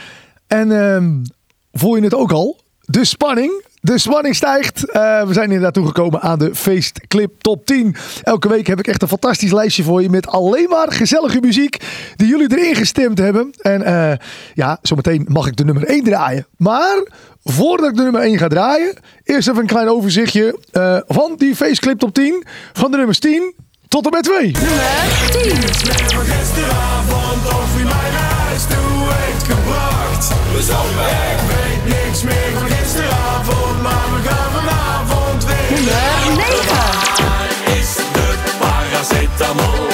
En 0.47 0.71
ehm, 0.71 1.23
voel 1.71 1.95
je 1.95 2.03
het 2.03 2.13
ook 2.13 2.31
al? 2.31 2.57
De 2.81 3.05
spanning, 3.05 3.63
De 3.81 3.97
spanning 3.97 4.35
stijgt. 4.35 4.91
Eh, 4.91 5.23
we 5.23 5.33
zijn 5.33 5.45
inderdaad 5.45 5.73
toegekomen 5.73 6.21
aan 6.21 6.39
de 6.39 6.55
feestclip 6.55 7.41
top 7.41 7.65
10. 7.65 7.95
Elke 8.23 8.47
week 8.47 8.67
heb 8.67 8.79
ik 8.79 8.87
echt 8.87 9.01
een 9.01 9.07
fantastisch 9.07 9.51
lijstje 9.51 9.83
voor 9.83 10.01
je 10.01 10.09
met 10.09 10.27
alleen 10.27 10.69
maar 10.69 10.91
gezellige 10.91 11.39
muziek 11.39 11.77
die 12.15 12.27
jullie 12.27 12.57
erin 12.57 12.75
gestemd 12.75 13.17
hebben. 13.17 13.49
En 13.61 13.83
eh, 13.83 14.17
ja, 14.53 14.79
zometeen 14.81 15.25
mag 15.29 15.47
ik 15.47 15.55
de 15.55 15.65
nummer 15.65 15.83
1 15.83 16.03
draaien. 16.03 16.47
Maar 16.57 17.07
voordat 17.43 17.89
ik 17.89 17.95
de 17.95 18.03
nummer 18.03 18.21
1 18.21 18.37
ga 18.37 18.47
draaien, 18.47 18.97
eerst 19.23 19.47
even 19.47 19.61
een 19.61 19.67
klein 19.67 19.89
overzichtje 19.89 20.59
eh, 20.71 20.97
van 21.07 21.35
die 21.37 21.55
feestclip 21.55 21.99
top 21.99 22.13
10. 22.13 22.43
Van 22.73 22.91
de 22.91 22.97
nummers 22.97 23.19
10 23.19 23.67
tot 23.89 24.05
en 24.05 24.11
met 24.11 24.23
2. 24.23 24.55
Gisteravond 26.25 27.45
of 27.45 27.79
u 27.79 27.83
mij 27.83 28.09
naar 28.11 28.33
huis 28.47 28.63
toe 28.63 29.07
heeft 29.09 29.43
gebracht. 29.43 30.27
We 30.53 30.61
ik 31.31 31.39
weet 31.47 31.83
niks 31.97 32.23
meer 32.23 32.51
van 32.53 32.67
gisteravond, 32.69 33.81
maar 33.81 34.07
we 34.13 34.29
gaan 34.29 34.51
vanavond 34.51 35.45
weer. 35.45 35.83
Waar 36.67 37.77
is 37.77 37.95
de 37.95 38.55
paracetamol? 38.59 39.88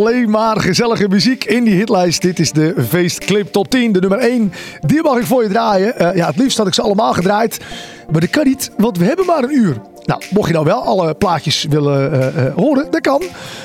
Alleen 0.00 0.30
maar 0.30 0.60
gezellige 0.60 1.08
muziek 1.08 1.44
in 1.44 1.64
die 1.64 1.74
hitlijst. 1.74 2.22
Dit 2.22 2.38
is 2.38 2.52
de 2.52 2.74
feestclip 2.88 3.52
top 3.52 3.70
10, 3.70 3.92
de 3.92 4.00
nummer 4.00 4.18
1. 4.18 4.52
Die 4.80 5.02
mag 5.02 5.18
ik 5.18 5.24
voor 5.24 5.42
je 5.42 5.48
draaien. 5.48 5.98
Eh, 5.98 6.16
ja, 6.16 6.26
het 6.26 6.36
liefst 6.36 6.58
had 6.58 6.66
ik 6.66 6.74
ze 6.74 6.82
allemaal 6.82 7.12
gedraaid. 7.12 7.58
Maar 8.10 8.20
dat 8.20 8.30
kan 8.30 8.46
niet, 8.46 8.70
want 8.76 8.98
we 8.98 9.04
hebben 9.04 9.26
maar 9.26 9.42
een 9.42 9.54
uur. 9.54 9.80
Nou, 10.04 10.22
mocht 10.30 10.46
je 10.46 10.52
nou 10.52 10.64
wel 10.64 10.82
alle 10.82 11.14
plaatjes 11.14 11.66
willen 11.68 12.12
eh, 12.12 12.46
eh, 12.46 12.54
horen, 12.54 12.86
dat 12.90 13.00
kan. 13.00 13.22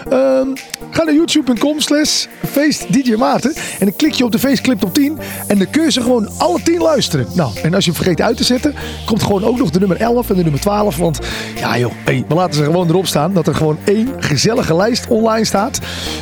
Ehm, 0.10 0.48
ga 0.91 1.04
naar 1.04 1.13
youtube.com 1.13 1.80
slash 1.80 2.26
feestdjmaarten. 2.48 3.54
En 3.56 3.86
dan 3.86 3.95
klik 3.95 4.13
je 4.13 4.24
op 4.24 4.32
de 4.32 4.39
feestclip 4.39 4.80
top 4.80 4.93
10. 4.93 5.19
En 5.48 5.58
dan 5.58 5.69
kun 5.69 5.84
je 5.84 5.91
ze 5.91 6.02
gewoon 6.02 6.30
alle 6.38 6.62
10 6.63 6.82
luisteren. 6.82 7.28
Nou, 7.34 7.52
en 7.63 7.74
als 7.74 7.86
je 7.86 7.93
vergeet 7.93 8.21
uit 8.21 8.38
te 8.38 8.43
zetten, 8.43 8.76
komt 9.06 9.24
gewoon 9.24 9.43
ook 9.43 9.58
nog 9.58 9.69
de 9.69 9.80
nummer 9.80 9.98
11 9.98 10.30
en 10.30 10.36
de 10.36 10.43
nummer 10.43 10.62
12. 10.62 10.98
Want 10.98 11.19
ja 11.56 11.78
joh, 11.78 11.91
we 12.06 12.36
laten 12.36 12.54
ze 12.54 12.63
gewoon 12.63 12.89
erop 12.89 13.08
staan. 13.08 13.34
Dat 13.34 13.48
er 13.48 13.56
gewoon 13.56 13.78
één 13.84 14.10
gezellige 14.17 14.76
lijst 14.76 15.08
online 15.08 15.45
staat. 15.45 15.80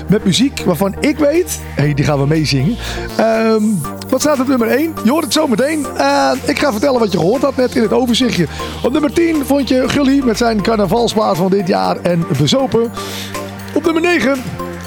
Met 0.10 0.26
muziek 0.26 0.60
waarvan 0.60 0.96
ik 1.00 1.18
weet, 1.18 1.60
hey, 1.76 1.94
die 1.94 2.06
gaan 2.06 2.20
we 2.20 2.28
meezingen. 2.28 2.76
Ehm, 3.18 3.64
wat 4.10 4.22
staat 4.22 4.40
op 4.40 4.48
nummer 4.48 4.68
1? 4.68 4.94
Je 5.04 5.12
hoort 5.12 5.24
het 5.24 5.34
zo 5.34 5.48
meteen. 5.48 5.86
Eh, 5.98 6.32
ik 6.46 6.60
ga 6.60 6.72
vertellen 6.72 7.00
wat 7.00 7.12
je 7.12 7.18
gehoord 7.18 7.42
had 7.42 7.56
net 7.56 7.76
in 7.76 7.82
het 7.82 7.94
overzichtje. 7.94 8.48
Op 8.84 8.92
nummer 8.92 9.14
10 9.14 9.46
vond 9.46 9.68
je 9.68 9.90
Met 10.04 10.38
zijn 10.38 10.62
carnavalsplaat 10.62 11.38
van 11.38 11.50
dit 11.50 11.68
jaar 11.68 11.98
en 12.02 12.26
Bezopen. 12.38 12.92
Op 13.74 13.84
nummer 13.84 14.02
9 14.02 14.38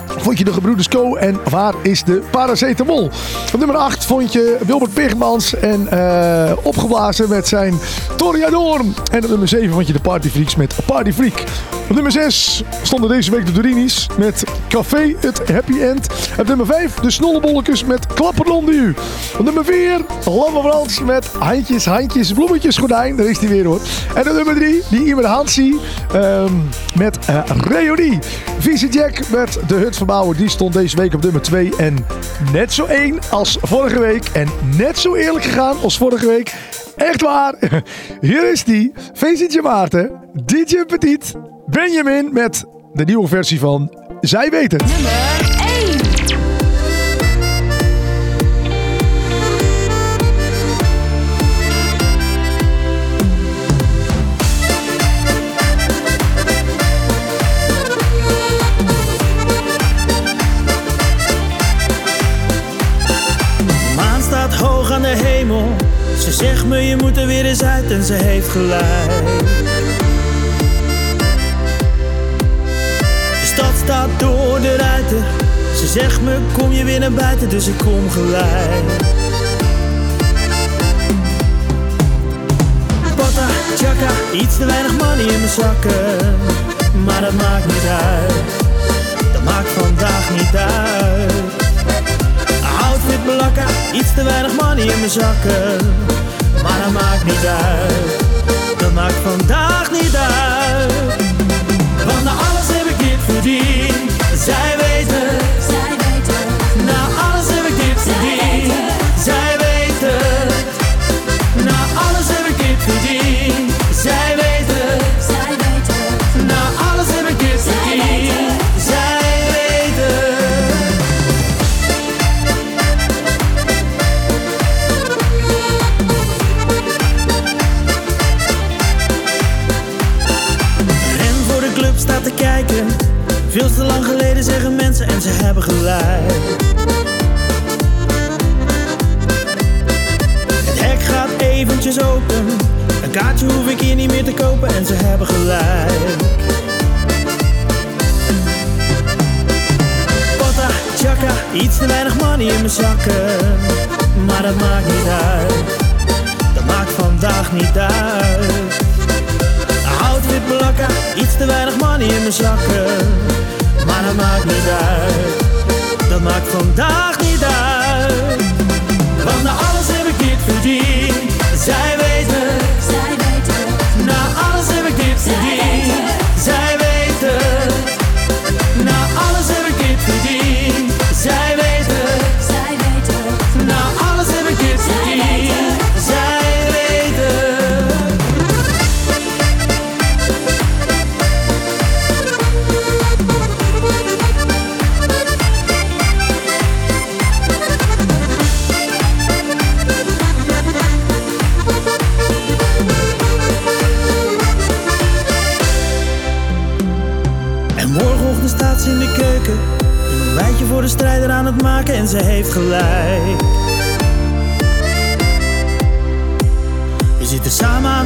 vond 0.07 0.39
je 0.39 0.45
de 0.45 0.53
gebroeders 0.53 0.89
Co 0.89 1.15
en 1.15 1.41
waar 1.51 1.75
is 1.83 2.05
de 2.05 2.23
paracetamol? 2.31 3.11
Op 3.53 3.59
nummer 3.59 3.77
8 3.77 3.96
vond 4.07 4.33
je 4.33 4.59
Wilbert 4.67 4.95
Pigmans 4.95 5.55
en 5.55 5.89
eh, 5.89 6.53
opgeblazen 6.63 7.29
met 7.29 7.49
zijn 7.49 7.79
Toriador. 8.17 8.81
En 9.11 9.23
op 9.23 9.29
nummer 9.29 9.49
7 9.49 9.73
vond 9.73 9.87
je 9.87 9.93
de 9.93 10.01
Partyfreaks 10.01 10.57
met 10.57 10.75
Party 10.87 11.13
Freak. 11.13 11.45
Op 11.89 11.95
nummer 11.95 12.13
6 12.13 12.63
stonden 12.83 13.11
deze 13.11 13.31
week 13.31 13.47
de 13.47 13.53
Dorinis 13.53 14.07
met 14.19 14.45
Café 14.69 15.15
het 15.21 15.51
Happy 15.53 15.81
End. 15.81 16.07
Op 16.39 16.47
nummer 16.47 16.67
5 16.67 16.95
de 16.95 17.11
Snollebolletjes 17.11 17.85
met 17.85 18.07
Klapperlon 18.07 18.69
U. 18.69 18.95
Op 19.39 19.45
nummer 19.45 19.65
4 19.65 20.01
Lamme 20.25 20.61
Frans 20.61 21.01
met 21.01 21.27
Handjes, 21.39 21.85
Handjes, 21.85 22.33
Bloemetjes 22.33 22.77
Gordijn. 22.77 23.17
Daar 23.17 23.27
is 23.27 23.39
die 23.39 23.49
weer 23.49 23.65
hoor. 23.65 23.81
En 24.15 24.29
op 24.29 24.35
nummer 24.35 24.55
3 24.55 24.83
die 24.91 25.05
Imer 25.05 25.27
Hansie 25.27 25.81
ehm, 26.13 26.53
met 26.99 27.19
uh, 27.31 27.43
Reody. 27.65 28.19
Vieze 28.59 28.89
Jack 28.89 29.31
met 29.31 29.59
de 29.67 29.75
Hut 29.75 29.97
verbouwen. 29.97 30.37
Die 30.37 30.49
stond 30.49 30.73
deze 30.73 30.97
week 30.97 31.15
op 31.15 31.23
nummer 31.23 31.43
2. 31.43 31.77
En 31.77 32.07
net 32.53 32.73
zo 32.73 32.85
één 32.85 33.19
als 33.31 33.59
vorige 33.63 33.96
week. 33.99 34.25
En 34.33 34.49
net 34.77 34.99
zo 34.99 35.15
eerlijk 35.15 35.45
gegaan 35.45 35.81
als 35.83 35.99
vorige 35.99 36.27
week. 36.27 36.55
Echt 36.97 37.23
waar. 37.23 37.55
Hier 38.21 38.51
is 38.51 38.65
die. 38.65 38.93
Feestje 39.15 39.63
Maarten. 39.63 40.11
DJ 40.45 40.85
Petit. 40.87 41.35
Benjamin 41.67 42.33
met 42.33 42.65
de 42.93 43.05
nieuwe 43.05 43.29
versie 43.29 43.59
van 43.59 43.97
Zij 44.21 44.51
Weet 44.51 44.73
Ze 66.27 66.33
zegt 66.33 66.67
me 66.67 66.81
je 66.81 66.97
moet 66.97 67.17
er 67.17 67.27
weer 67.27 67.45
eens 67.45 67.63
uit 67.63 67.91
en 67.91 68.03
ze 68.03 68.13
heeft 68.13 68.49
gelijk. 68.49 69.11
De 73.31 73.53
stad 73.55 73.73
staat 73.85 74.09
door 74.19 74.61
de 74.61 74.77
ruiten. 74.77 75.25
Ze 75.77 75.87
zegt 75.87 76.21
me 76.21 76.37
kom 76.53 76.73
je 76.73 76.85
weer 76.85 76.99
naar 76.99 77.13
buiten, 77.13 77.49
dus 77.49 77.67
ik 77.67 77.77
kom 77.77 78.11
gelijk. 78.11 78.85
Pata, 83.17 83.47
chaka, 83.79 84.11
iets 84.33 84.57
te 84.57 84.65
weinig 84.65 84.93
money 84.93 85.25
in 85.25 85.41
mijn 85.41 85.53
zakken. 85.53 86.37
Maar 87.05 87.21
dat 87.21 87.33
maakt 87.33 87.67
niet 87.67 87.87
uit. 88.15 88.33
Dat 89.33 89.43
maakt 89.45 89.69
vandaag 89.69 90.31
niet 90.31 90.57
uit. 90.57 91.33
Outfit 92.83 93.25
blakken, 93.25 93.67
iets 93.93 94.15
te 94.15 94.23
weinig 94.23 94.53
money 94.61 94.85
in 94.85 94.99
mijn 94.99 95.11
zakken. 95.11 96.15
Maar 96.67 96.83
dat 96.85 96.93
maakt 96.93 97.25
niet 97.25 97.47
uit, 97.47 98.25
dat 98.79 98.93
maakt 98.93 99.15
vandaag 99.25 99.91
niet 99.91 100.17
uit. 100.17 101.17
Want 102.05 102.25
na 102.25 102.31
alles 102.31 102.69
heb 102.69 102.87
ik 102.87 102.99
dit 102.99 103.19
verdiend, 103.27 103.86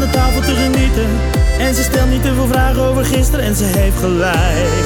aan 0.00 0.06
de 0.06 0.12
tafel 0.12 0.40
te 0.40 0.54
genieten. 0.54 1.08
En 1.58 1.74
ze 1.74 1.82
stelt 1.82 2.10
niet 2.10 2.22
te 2.22 2.34
veel 2.34 2.46
vragen 2.46 2.82
over 2.82 3.04
gisteren 3.04 3.44
en 3.44 3.54
ze 3.54 3.64
heeft 3.64 3.98
gelijk. 3.98 4.84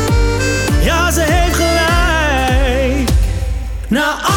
Ja, 0.82 1.10
ze 1.10 1.20
heeft 1.20 1.54
gelijk. 1.54 3.08
Na 3.88 4.33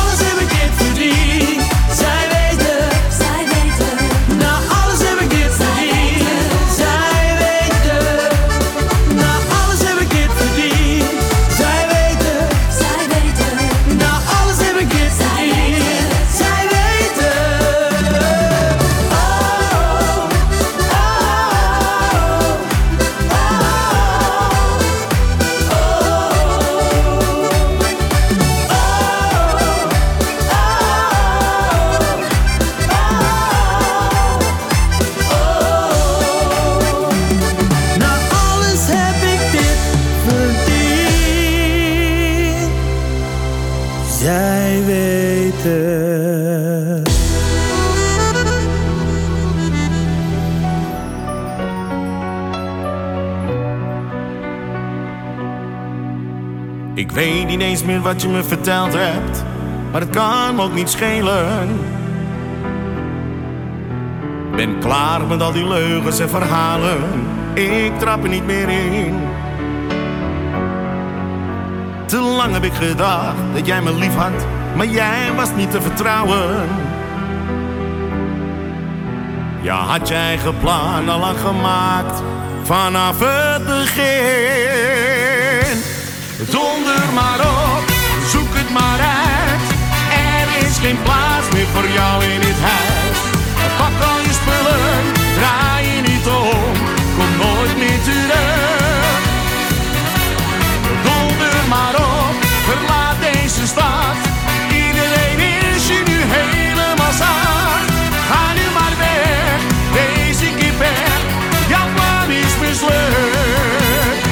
meer 57.87 58.01
wat 58.01 58.21
je 58.21 58.27
me 58.27 58.43
verteld 58.43 58.93
hebt, 58.93 59.43
maar 59.91 60.01
het 60.01 60.09
kan 60.09 60.55
me 60.55 60.61
ook 60.61 60.73
niet 60.73 60.89
schelen. 60.89 61.79
Ben 64.55 64.79
klaar 64.79 65.25
met 65.27 65.41
al 65.41 65.51
die 65.51 65.67
leugens 65.67 66.19
en 66.19 66.29
verhalen, 66.29 66.97
ik 67.53 67.99
trap 67.99 68.23
er 68.23 68.29
niet 68.29 68.45
meer 68.45 68.69
in. 68.69 69.19
Te 72.05 72.19
lang 72.19 72.53
heb 72.53 72.63
ik 72.63 72.73
gedacht 72.73 73.35
dat 73.53 73.65
jij 73.65 73.81
me 73.81 73.93
lief 73.93 74.15
had, 74.15 74.45
maar 74.75 74.87
jij 74.87 75.31
was 75.35 75.49
niet 75.55 75.71
te 75.71 75.81
vertrouwen. 75.81 76.67
Ja, 79.61 79.75
had 79.75 80.07
jij 80.07 80.17
eigen 80.17 80.57
plan 80.59 81.09
al 81.09 81.19
lang 81.19 81.39
gemaakt 81.39 82.21
vanaf 82.63 83.19
het 83.19 83.65
begin. 83.65 85.17
Donder 86.49 87.13
maar 87.13 87.39
op, 87.39 87.66
geen 90.79 91.01
plaats 91.01 91.47
meer 91.53 91.67
voor 91.73 91.87
jou 91.89 92.23
in 92.23 92.39
dit 92.39 92.59
huis. 92.71 93.17
Pak 93.77 93.95
al 94.09 94.19
je 94.19 94.33
spullen, 94.39 95.03
draai 95.37 95.85
je 95.95 96.01
niet 96.01 96.27
om, 96.27 96.73
kom 97.17 97.31
nooit 97.45 97.77
meer 97.77 98.01
terug. 98.03 99.19
Donder 101.07 101.57
maar 101.69 101.95
op, 101.95 102.35
verlaat 102.69 103.17
deze 103.31 103.67
stad. 103.67 104.17
Iedereen 104.69 105.39
is 105.39 105.87
je 105.87 106.01
nu 106.05 106.17
helemaal 106.37 107.13
zat. 107.23 107.83
Ga 108.29 108.43
nu 108.53 108.65
maar 108.77 108.95
weg, 109.05 109.59
deze 109.99 110.47
keer 110.57 110.77
weg. 110.77 111.19
Jouw 111.67 111.87
plan 111.95 112.29
is 112.29 112.53
mislukt. 112.61 114.25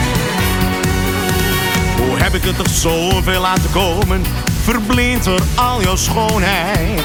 Hoe 1.98 2.18
heb 2.18 2.34
ik 2.34 2.44
het 2.44 2.58
toch 2.58 2.70
zoveel 2.70 3.42
laten 3.42 3.72
komen? 3.72 4.24
Verblind 4.66 5.24
door 5.24 5.42
al 5.56 5.82
jouw 5.82 5.96
schoonheid. 5.96 7.02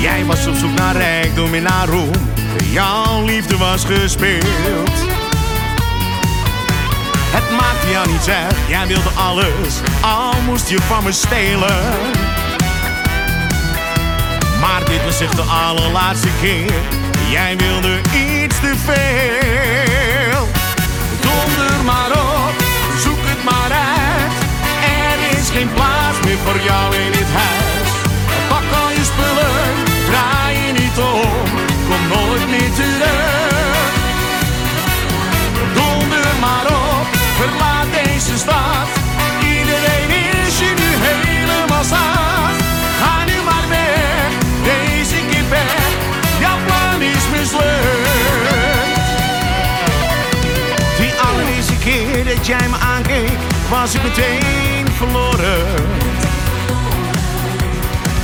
Jij 0.00 0.24
was 0.24 0.46
op 0.46 0.54
zoek 0.54 0.74
naar 0.74 0.96
rijkdom 0.96 1.54
en 1.54 1.62
naar 1.62 1.88
roem. 1.88 2.10
Jouw 2.64 3.24
liefde 3.24 3.56
was 3.56 3.84
gespeeld. 3.84 4.90
Het 7.32 7.50
maakte 7.50 7.90
jou 7.90 8.08
niets 8.08 8.28
uit, 8.28 8.54
jij 8.68 8.86
wilde 8.86 9.08
alles, 9.14 9.80
al 10.00 10.40
moest 10.46 10.68
je 10.68 10.78
van 10.80 11.04
me 11.04 11.12
stelen. 11.12 11.82
Maar 14.60 14.84
dit 14.84 15.04
was 15.04 15.20
echt 15.20 15.36
de 15.36 15.42
allerlaatste 15.42 16.28
keer, 16.40 16.72
jij 17.30 17.56
wilde 17.56 18.00
iets 18.12 18.60
te 18.60 18.74
veel. 18.84 20.48
Donder 21.20 21.84
maar 21.84 22.10
op, 22.10 22.39
geen 25.52 25.72
plaats 25.72 26.18
meer 26.24 26.38
voor 26.44 26.60
jou 26.64 26.94
in 26.94 27.12
dit 27.12 27.30
huis. 27.42 27.88
Pak 28.48 28.66
al 28.82 28.90
je 28.90 29.04
spullen, 29.12 29.60
draai 30.08 30.56
je 30.66 30.72
niet 30.72 30.98
om, 30.98 31.44
kom 31.88 32.02
nooit 32.14 32.48
meer 32.54 32.72
terug. 32.80 33.90
Donder 35.74 36.26
maar 36.40 36.66
op, 36.66 37.06
verlaat 37.40 37.88
deze 38.02 38.38
stad. 38.38 38.88
Iedereen 39.54 40.10
is 40.44 40.58
je 40.58 40.72
nu 40.82 40.90
helemaal 41.08 41.84
zat. 41.84 42.56
Ga 43.00 43.24
nu 43.30 43.36
maar 43.48 43.66
weg, 43.68 44.30
deze 44.72 45.18
keer 45.30 45.48
weg. 45.48 45.82
Jouw 46.40 46.58
plan 46.66 47.00
is 47.02 47.24
mislukt. 47.32 48.08
Die 50.98 51.12
allereerste 51.26 51.76
keer 51.84 52.24
dat 52.24 52.46
jij 52.46 52.68
me 52.68 52.76
aankeek, 52.76 53.38
was 53.68 53.94
ik 53.94 54.02
meteen 54.02 54.79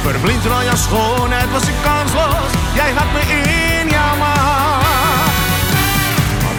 Verblind 0.06 0.50
al 0.50 0.62
jouw 0.62 0.76
schoonheid 0.76 1.50
was 1.52 1.66
ik 1.68 1.74
kansloos. 1.82 2.52
Jij 2.74 2.92
had 2.98 3.10
me 3.12 3.20
in 3.20 3.88
jouw. 3.88 4.16
Maar 4.16 4.84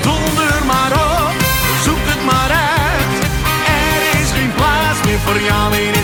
donder 0.01 0.65
maar 0.65 0.91
op, 0.91 1.35
zoek 1.83 2.03
het 2.11 2.23
maar 2.25 2.51
uit. 2.71 3.11
Er 3.75 4.19
is 4.21 4.29
geen 4.37 4.53
plaats 4.59 4.99
meer 5.05 5.19
voor 5.25 5.39
jou 5.49 5.75
in 5.75 5.96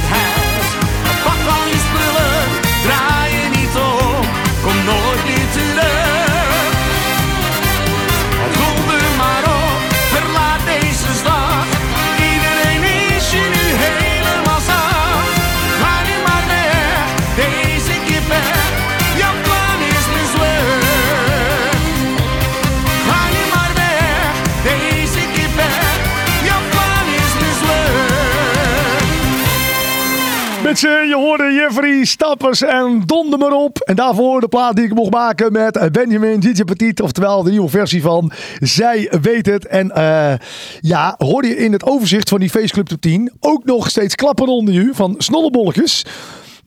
Stappers 32.05 32.61
en 32.61 33.03
donder 33.05 33.39
maar 33.39 33.51
op. 33.51 33.79
En 33.79 33.95
daarvoor 33.95 34.39
de 34.39 34.47
plaat 34.47 34.75
die 34.75 34.85
ik 34.85 34.93
mocht 34.93 35.11
maken 35.11 35.51
met 35.51 35.91
Benjamin 35.91 36.39
DJ 36.39 36.63
Petit. 36.63 37.01
Oftewel 37.01 37.43
de 37.43 37.49
nieuwe 37.49 37.69
versie 37.69 38.01
van 38.01 38.31
Zij 38.59 39.11
Weet 39.21 39.45
Het. 39.45 39.67
En 39.67 39.91
eh, 39.91 40.33
ja, 40.79 41.15
hoorde 41.17 41.47
je 41.47 41.57
in 41.57 41.71
het 41.71 41.83
overzicht 41.83 42.29
van 42.29 42.39
die 42.39 42.49
Faceclub 42.49 42.87
Top 42.87 43.01
10 43.01 43.31
ook 43.39 43.65
nog 43.65 43.89
steeds 43.89 44.15
klappen 44.15 44.47
onder 44.47 44.75
u 44.75 44.91
van 44.93 45.15
snollebolletjes. 45.17 46.05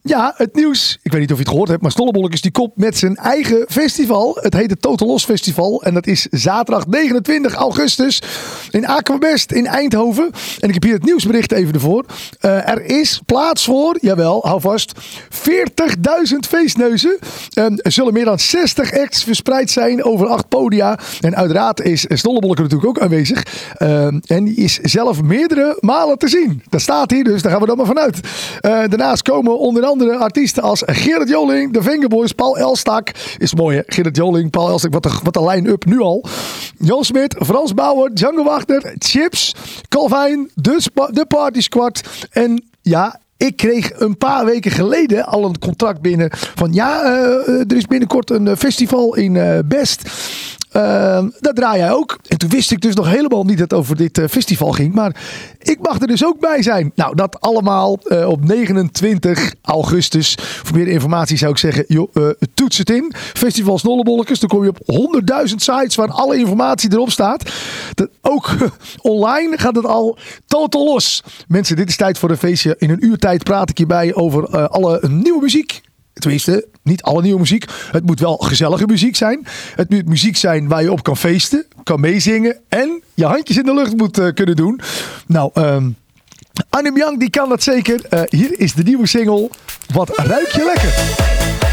Ja, 0.07 0.33
het 0.35 0.55
nieuws. 0.55 0.97
Ik 1.01 1.11
weet 1.11 1.21
niet 1.21 1.31
of 1.31 1.37
je 1.37 1.43
het 1.43 1.51
gehoord 1.51 1.69
hebt, 1.69 1.81
maar 1.81 1.91
Stollebolletjes 1.91 2.41
die 2.41 2.51
komt 2.51 2.75
met 2.75 2.97
zijn 2.97 3.15
eigen 3.15 3.65
festival. 3.69 4.37
Het 4.41 4.53
heet 4.53 4.69
het 4.69 4.81
Total 4.81 5.07
Los 5.07 5.25
Festival. 5.25 5.83
En 5.83 5.93
dat 5.93 6.07
is 6.07 6.27
zaterdag 6.31 6.87
29 6.87 7.53
augustus 7.53 8.21
in 8.71 8.87
Aquabest 8.87 9.51
in 9.51 9.65
Eindhoven. 9.65 10.31
En 10.59 10.67
ik 10.67 10.73
heb 10.73 10.83
hier 10.83 10.93
het 10.93 11.03
nieuwsbericht 11.03 11.51
even 11.51 11.73
ervoor. 11.73 12.05
Eh, 12.39 12.69
er 12.69 12.85
is 12.85 13.21
plaats 13.25 13.65
voor, 13.65 13.97
jawel, 14.01 14.41
hou 14.43 14.61
vast, 14.61 14.91
40.000 15.29 16.47
feestneuzen. 16.47 17.17
Ehm, 17.53 17.77
er 17.77 17.91
zullen 17.91 18.13
meer 18.13 18.25
dan 18.25 18.39
60 18.39 18.97
acts 18.97 19.23
verspreid 19.23 19.71
zijn 19.71 20.03
over 20.03 20.27
acht 20.27 20.47
podia. 20.47 20.99
En 21.21 21.35
uiteraard 21.35 21.81
is 21.81 22.05
Stollebolleke 22.09 22.61
natuurlijk 22.61 22.89
ook 22.89 23.03
aanwezig. 23.03 23.43
Ehm, 23.77 24.19
en 24.25 24.43
die 24.43 24.55
is 24.55 24.77
zelf 24.77 25.21
meerdere 25.21 25.77
malen 25.79 26.17
te 26.17 26.27
zien. 26.27 26.63
Dat 26.69 26.81
staat 26.81 27.11
hier, 27.11 27.23
dus 27.23 27.41
daar 27.41 27.51
gaan 27.51 27.61
we 27.61 27.67
dan 27.67 27.77
maar 27.77 27.85
vanuit. 27.85 28.19
Eh, 28.61 28.71
daarnaast 28.71 29.21
komen 29.21 29.59
onder 29.59 29.83
andere 29.83 29.95
artiesten 30.01 30.63
als 30.63 30.83
Gerrit 30.85 31.29
Joling, 31.29 31.73
de 31.73 31.83
Fingerboys, 31.83 32.31
Paul 32.31 32.57
Elstak. 32.57 33.11
Is 33.37 33.55
mooi 33.55 33.77
hè, 33.77 33.83
Gerrit 33.85 34.15
Joling, 34.15 34.49
Paul 34.49 34.69
Elstak, 34.69 34.93
wat 34.93 35.05
een, 35.05 35.11
wat 35.23 35.35
een 35.35 35.47
line-up 35.47 35.85
nu 35.85 35.99
al. 35.99 36.25
Jan 36.77 37.03
Smit, 37.03 37.35
Frans 37.39 37.73
Bauer, 37.73 38.13
Django 38.13 38.43
Wagner, 38.43 38.95
Chips, 38.97 39.55
Calvin, 39.89 40.51
de, 40.55 40.81
de 41.11 41.25
Party 41.25 41.61
Squad. 41.61 42.01
En 42.31 42.63
ja, 42.81 43.19
ik 43.37 43.55
kreeg 43.55 43.99
een 43.99 44.17
paar 44.17 44.45
weken 44.45 44.71
geleden 44.71 45.25
al 45.25 45.45
een 45.45 45.59
contract 45.59 46.01
binnen 46.01 46.29
van 46.31 46.73
ja, 46.73 47.03
eh, 47.03 47.47
eh, 47.47 47.59
er 47.59 47.75
is 47.75 47.85
binnenkort 47.85 48.29
een 48.29 48.47
eh, 48.47 48.55
festival 48.55 49.15
in 49.15 49.63
Best. 49.65 50.01
Ehm, 50.71 51.29
daar 51.39 51.53
draai 51.53 51.77
jij 51.77 51.91
ook. 51.91 52.17
En 52.27 52.37
toen 52.37 52.49
wist 52.49 52.71
ik 52.71 52.81
dus 52.81 52.95
nog 52.95 53.07
helemaal 53.07 53.43
niet 53.43 53.57
dat 53.57 53.71
het 53.71 53.79
over 53.79 53.95
dit 53.95 54.17
eh, 54.17 54.27
festival 54.27 54.71
ging. 54.71 54.93
Maar 54.93 55.15
ik 55.59 55.79
mag 55.81 56.01
er 56.01 56.07
dus 56.07 56.25
ook 56.25 56.39
bij 56.39 56.63
zijn. 56.63 56.91
Nou, 56.95 57.15
dat 57.15 57.39
allemaal 57.41 57.99
eh, 58.03 58.29
op 58.29 58.43
29 58.45 59.53
augustus. 59.61 60.37
Voor 60.39 60.77
meer 60.77 60.87
informatie 60.87 61.37
zou 61.37 61.51
ik 61.51 61.57
zeggen, 61.57 61.85
eh, 61.87 62.29
toets 62.53 62.77
het 62.77 62.89
in. 62.89 63.13
Festival 63.17 63.77
Snollebolletjes. 63.77 64.39
Dan 64.39 64.49
kom 64.49 64.63
je 64.63 64.69
op 64.69 64.79
100.000 64.85 65.61
sites 65.61 65.95
waar 65.95 66.11
alle 66.11 66.37
informatie 66.37 66.91
erop 66.91 67.11
staat. 67.11 67.51
Dat, 67.93 68.09
ook 68.21 68.55
online 69.01 69.57
gaat 69.57 69.75
het 69.75 69.85
al 69.85 70.17
totaal 70.47 70.85
los. 70.85 71.23
Mensen, 71.47 71.75
dit 71.75 71.89
is 71.89 71.95
tijd 71.97 72.17
voor 72.17 72.29
een 72.29 72.37
feestje. 72.37 72.75
In 72.77 72.89
een 72.89 73.05
uur 73.05 73.17
tijd 73.17 73.43
praat 73.43 73.69
ik 73.69 73.77
hierbij 73.77 74.15
over 74.15 74.67
alle 74.67 75.07
nieuwe 75.07 75.41
muziek. 75.41 75.81
Tenminste, 76.19 76.67
niet 76.83 77.01
alle 77.01 77.21
nieuwe 77.21 77.39
muziek. 77.39 77.65
Het 77.91 78.05
moet 78.05 78.19
wel 78.19 78.37
gezellige 78.37 78.85
muziek 78.85 79.15
zijn. 79.15 79.47
Het 79.75 79.89
moet 79.89 80.05
muziek 80.05 80.37
zijn 80.37 80.67
waar 80.67 80.81
je 80.81 80.91
op 80.91 81.03
kan 81.03 81.17
feesten, 81.17 81.65
kan 81.83 81.99
meezingen 81.99 82.57
en 82.69 83.01
je 83.13 83.25
handjes 83.25 83.57
in 83.57 83.65
de 83.65 83.73
lucht 83.73 83.97
moet 83.97 84.17
eh, 84.17 84.33
kunnen 84.33 84.55
doen. 84.55 84.81
Nou, 85.25 85.51
ehm 85.53 85.89
Annem 86.69 86.97
Young 86.97 87.19
die 87.19 87.29
kan 87.29 87.49
dat 87.49 87.63
zeker. 87.63 88.05
Eh, 88.09 88.21
hier 88.29 88.59
is 88.59 88.73
de 88.73 88.83
nieuwe 88.83 89.07
single. 89.07 89.49
Wat 89.93 90.17
ruik 90.17 90.51
je 90.51 90.63
lekker? 90.63 91.66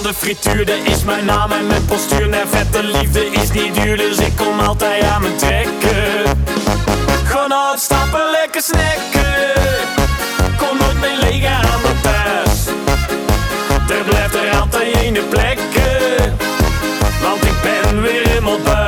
De 0.00 0.14
frituur, 0.14 0.66
dat 0.66 0.76
is 0.84 1.04
mijn 1.04 1.24
naam 1.24 1.52
en 1.52 1.66
mijn 1.66 1.84
postuur. 1.84 2.28
Nee, 2.28 2.42
vette 2.46 2.82
liefde 2.82 3.26
is 3.26 3.50
niet 3.50 3.74
duur, 3.74 3.96
dus 3.96 4.16
ik 4.16 4.36
kom 4.36 4.60
altijd 4.60 5.04
aan 5.04 5.22
mijn 5.22 5.36
trekken. 5.36 6.44
Gewoon 7.24 7.54
uitstappen, 7.54 8.30
lekker 8.30 8.62
snacken. 8.62 9.52
Kom 10.56 10.78
nooit 10.78 11.00
meer 11.00 11.16
leeg 11.20 11.44
aan 11.44 11.80
mijn 11.82 12.00
thuis. 12.02 12.66
Er 13.98 14.04
blijft 14.04 14.34
er 14.34 14.60
altijd 14.60 14.96
één 14.96 15.28
plekken. 15.28 16.36
Want 17.22 17.44
ik 17.44 17.62
ben 17.62 18.02
weer 18.02 18.28
helemaal 18.28 18.58
buis. 18.58 18.81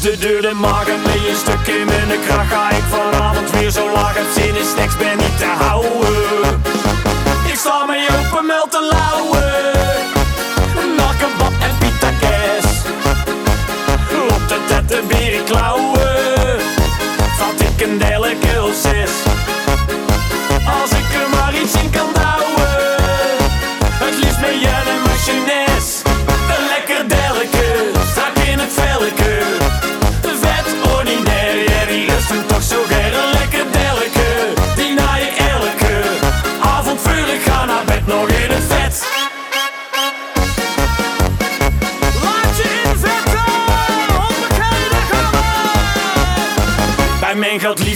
De 0.00 0.16
deur 0.18 0.42
de 0.42 0.54
maag 0.54 0.88
en 0.88 1.02
met 1.02 1.14
een 1.14 1.36
stuk 1.36 1.66
in 1.66 1.86
mijn 1.86 2.20
kracht. 2.26 2.52
ga 2.52 2.70
ik 2.70 2.82
vanavond 2.88 3.50
weer 3.50 3.70
zo 3.70 3.92
laag. 3.92 4.14
Het 4.14 4.26
zin 4.34 4.56
in 4.56 4.64
snacks 4.64 4.96
ben 4.96 5.16
niet 5.16 5.38
te 5.38 5.44
houden. 5.44 6.62
Ik 7.46 7.54
sta 7.54 7.84
mij 7.86 8.08
open 8.08 8.46
meld 8.46 8.70
te 8.70 8.88
lauwen. 8.92 9.52
Nakkenbad 10.96 11.52
en 11.60 11.78
pita 11.78 12.10
kes. 12.20 12.64
Op 14.34 14.48
de 14.48 14.58
tette 14.68 15.02
beren 15.08 15.44
klauwen. 15.44 16.60
Vat 17.38 17.60
ik 17.60 17.86
een 17.86 17.98
delijke 17.98 18.72
6. 18.82 19.29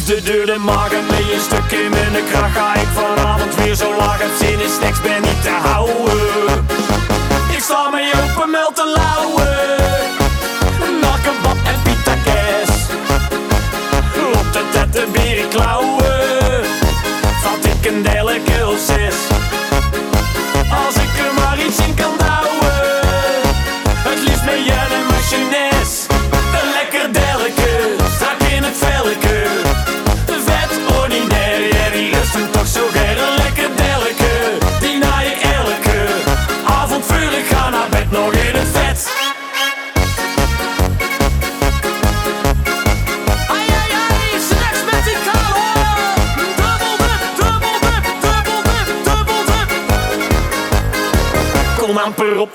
Liefde 0.08 0.32
door 0.32 0.46
de 0.46 0.58
magen 0.58 1.06
Met 1.06 1.18
een 1.18 1.40
stuk 1.40 1.78
in 1.78 1.90
mijn 1.90 2.24
kracht. 2.30 2.56
Ga 2.56 2.74
ik 2.74 2.88
vanavond 2.92 3.54
weer 3.54 3.74
zo 3.74 3.96
laag 3.96 4.18
Het 4.18 4.38
zin 4.38 4.60
in 4.60 4.68
snacks 4.68 5.00
ben 5.00 5.22
niet 5.22 5.42
te 5.42 5.50
houden. 5.50 6.66
Ik 7.50 7.60
sta 7.60 7.90
mee 7.90 8.12
open 8.12 8.50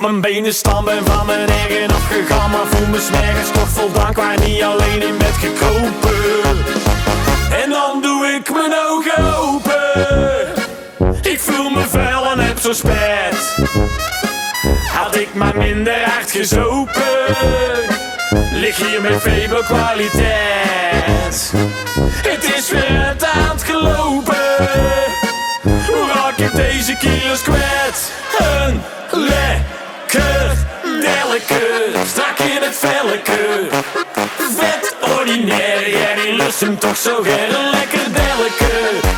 mijn 0.01 0.21
benen 0.21 0.53
staan 0.53 0.85
Ben 0.85 1.05
van 1.05 1.25
mijn 1.25 1.49
eigen 1.49 1.89
afgegaan 1.89 2.51
Maar 2.51 2.65
voel 2.65 2.87
me 2.87 2.99
smergens 2.99 3.51
toch 3.51 3.69
voldaan 3.69 4.13
Qua 4.13 4.33
niet 4.45 4.63
alleen 4.63 5.01
in 5.01 5.17
bed 5.17 5.33
gekropen 5.33 6.65
En 7.63 7.69
dan 7.69 8.01
doe 8.01 8.25
ik 8.25 8.53
mijn 8.53 8.73
ogen 8.89 9.35
open 9.37 11.31
Ik 11.31 11.39
voel 11.39 11.69
me 11.69 11.87
vuil 11.89 12.31
en 12.31 12.39
heb 12.39 12.59
zo 12.59 12.73
spijt 12.73 13.55
Had 14.93 15.15
ik 15.15 15.33
maar 15.33 15.57
minder 15.57 16.09
hard 16.09 16.31
gezopen 16.31 17.27
Lig 18.53 18.77
hier 18.77 19.01
met 19.01 19.21
kwaliteit. 19.65 21.53
Het 22.01 22.55
is 22.57 22.71
weer 22.71 23.03
uit 23.05 23.23
aan 23.23 23.49
het 23.49 23.63
gelopen 23.63 24.37
hoe 25.63 26.07
raak 26.13 26.37
ik 26.37 26.55
deze 26.55 26.97
kilo's 26.97 27.41
kwijt? 27.41 27.68
Vet 34.59 34.95
ordinair, 35.17 35.89
ja 35.89 36.15
die 36.21 36.33
lust 36.33 36.59
hem 36.59 36.77
toch 36.77 36.97
zo. 36.97 37.17
Een 37.17 37.69
lekker 37.71 38.13
delke, 38.13 39.08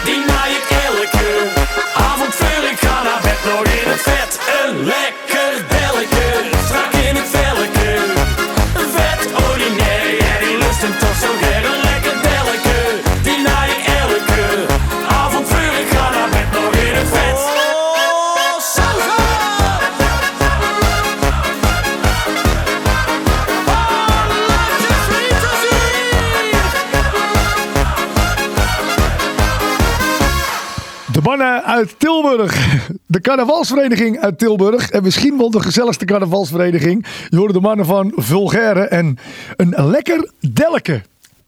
uit 31.82 32.00
Tilburg. 32.00 32.80
De 33.06 33.22
carnavalsvereniging 33.22 34.20
uit 34.20 34.38
Tilburg. 34.38 34.90
En 34.90 35.04
misschien 35.04 35.38
wel 35.38 35.52
de 35.52 35.60
gezelligste 35.60 36.06
carnavalsvereniging. 36.06 37.06
Je 37.30 37.38
hoorde 37.38 37.54
de 37.54 37.60
mannen 37.60 37.86
van 37.86 38.12
Vulgaire 38.16 38.82
en 38.82 39.18
een 39.56 39.90
lekker 39.90 40.32
delke. 40.54 41.02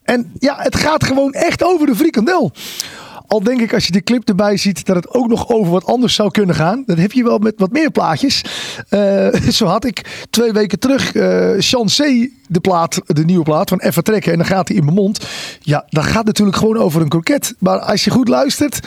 En 0.04 0.32
ja, 0.40 0.56
het 0.58 0.76
gaat 0.76 1.04
gewoon 1.04 1.34
echt 1.34 1.64
over 1.64 1.86
de 1.86 1.96
frikandel. 1.96 2.52
Al 3.28 3.44
denk 3.44 3.62
ik 3.62 3.74
als 3.74 3.86
je 3.86 3.92
de 3.92 4.04
clip 4.04 4.28
erbij 4.28 4.58
ziet 4.58 4.86
dat 4.86 4.96
het 4.96 5.14
ook 5.14 5.28
nog 5.28 5.50
over 5.50 5.72
wat 5.72 5.86
anders 5.86 6.16
zou 6.16 6.32
kunnen 6.32 6.56
gaan. 6.56 6.84
Dat 6.86 6.98
heb 6.98 7.12
je 7.12 7.24
wel 7.24 7.38
met 7.38 7.54
wat 7.58 7.72
meer 7.72 7.92
plaatjes. 7.92 8.42
Eh, 8.90 9.34
zo 9.60 9.66
had 9.66 9.86
ik 9.86 10.26
twee 10.30 10.52
weken 10.52 10.80
terug 10.80 11.12
Chancé, 11.58 12.30
de 12.48 12.60
plaat, 12.60 13.02
de 13.06 13.26
nieuwe 13.26 13.44
plaat 13.44 13.70
van 13.70 13.80
Even 13.80 14.04
Trekken. 14.04 14.32
En 14.32 14.38
dan 14.38 14.48
gaat 14.48 14.68
hij 14.68 14.78
in 14.78 14.84
mijn 14.84 14.96
mond. 14.96 15.28
Ja, 15.60 15.86
dat 15.90 16.04
gaat 16.04 16.26
natuurlijk 16.26 16.58
gewoon 16.58 16.78
over 16.78 17.02
een 17.02 17.10
kroket. 17.10 17.56
Maar 17.60 17.80
als 17.80 18.04
je 18.04 18.12
goed 18.12 18.28
luistert... 18.28 18.80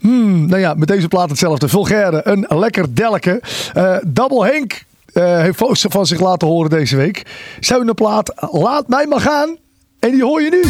Hmm, 0.00 0.46
nou 0.46 0.60
ja, 0.60 0.74
met 0.74 0.88
deze 0.88 1.08
plaat 1.08 1.28
hetzelfde. 1.30 1.68
Vulgaire, 1.68 2.20
een 2.24 2.46
lekker 2.48 2.94
delke. 2.94 3.42
Eh, 3.74 3.96
Double 4.06 4.44
Henk 4.46 4.84
eh, 5.12 5.38
heeft 5.38 5.62
van 5.88 6.06
zich 6.06 6.20
laten 6.20 6.48
horen 6.48 6.70
deze 6.70 6.96
week. 6.96 7.22
Zijn 7.60 7.94
plaat 7.94 8.48
Laat 8.50 8.88
mij 8.88 9.06
maar 9.06 9.20
gaan. 9.20 9.56
En 9.98 10.10
die 10.10 10.24
hoor 10.24 10.42
je 10.42 10.50
nu. 10.50 10.62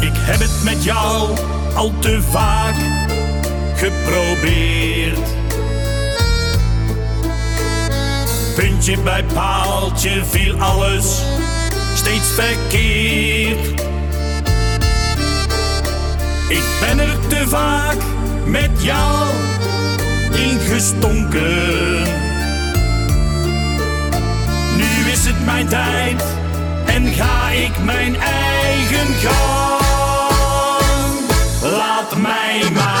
Ik 0.00 0.14
heb 0.14 0.38
het 0.38 0.64
met 0.64 0.84
jou 0.84 1.36
al 1.74 1.92
te 1.98 2.22
vaak 2.22 2.74
geprobeerd. 3.74 5.37
Puntje 8.58 8.98
bij 8.98 9.24
paaltje 9.34 10.24
viel 10.24 10.60
alles 10.60 11.22
steeds 11.94 12.28
verkeerd. 12.34 13.80
Ik 16.48 16.64
ben 16.80 16.98
er 16.98 17.18
te 17.28 17.44
vaak 17.48 17.96
met 18.44 18.70
jou 18.78 19.28
ingestonken. 20.32 22.02
Nu 24.76 25.10
is 25.10 25.26
het 25.26 25.44
mijn 25.44 25.68
tijd 25.68 26.24
en 26.86 27.06
ga 27.06 27.48
ik 27.50 27.84
mijn 27.84 28.16
eigen 28.16 29.14
gang. 29.20 29.78
Laat 31.62 32.16
mij 32.16 32.70
maar 32.74 32.97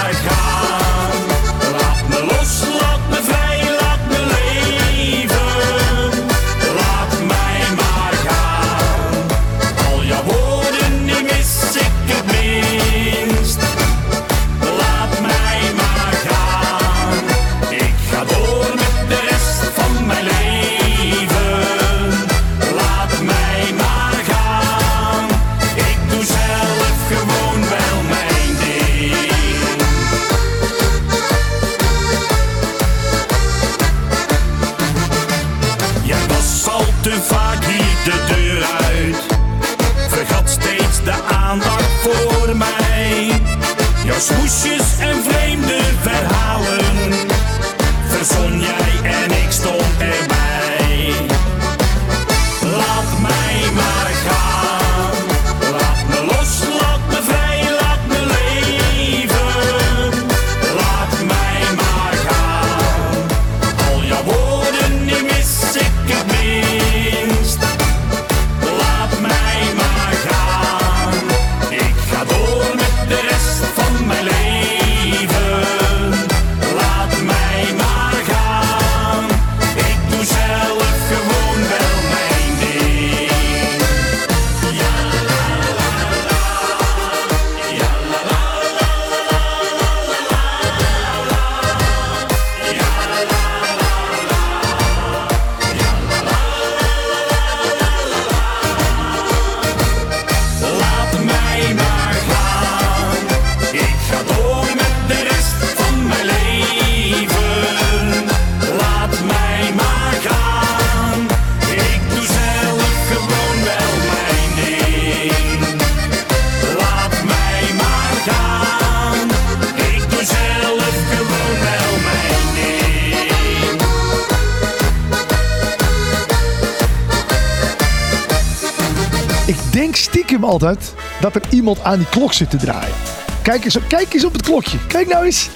denk 129.88 130.00
stiekem 130.00 130.44
altijd 130.44 130.94
dat 131.20 131.34
er 131.34 131.42
iemand 131.50 131.82
aan 131.82 131.98
die 131.98 132.08
klok 132.10 132.32
zit 132.32 132.50
te 132.50 132.56
draaien. 132.56 132.94
Kijk 133.42 133.64
eens, 133.64 133.76
op- 133.76 133.88
kijk 133.88 134.14
eens 134.14 134.24
op 134.24 134.32
het 134.32 134.42
klokje. 134.42 134.78
Kijk 134.86 135.08
nou 135.08 135.24
eens. 135.24 135.50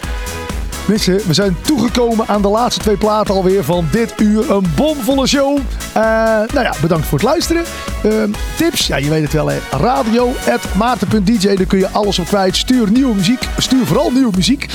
Mensen, 0.87 1.20
we 1.26 1.35
zijn 1.35 1.57
toegekomen 1.61 2.28
aan 2.28 2.43
de 2.43 2.49
laatste 2.49 2.80
twee 2.80 2.97
platen 2.97 3.35
alweer 3.35 3.64
van 3.64 3.89
dit 3.91 4.14
uur. 4.20 4.51
Een 4.51 4.66
bomvolle 4.76 5.26
show. 5.26 5.59
Eh, 5.93 6.03
nou 6.53 6.61
ja, 6.62 6.74
bedankt 6.80 7.07
voor 7.07 7.18
het 7.18 7.26
luisteren. 7.28 7.64
Ehm, 8.03 8.30
tips, 8.57 8.87
ja 8.87 8.97
je 8.97 9.09
weet 9.09 9.22
het 9.22 9.33
wel 9.33 9.47
hè. 9.49 9.59
Radio 9.70 10.33
maarten.dj, 10.76 11.55
daar 11.55 11.66
kun 11.66 11.78
je 11.78 11.89
alles 11.89 12.18
op 12.18 12.26
kwijt. 12.26 12.57
Stuur 12.57 12.91
nieuwe 12.91 13.14
muziek. 13.14 13.49
Stuur 13.59 13.87
vooral 13.87 14.11
nieuwe 14.11 14.33
muziek. 14.37 14.66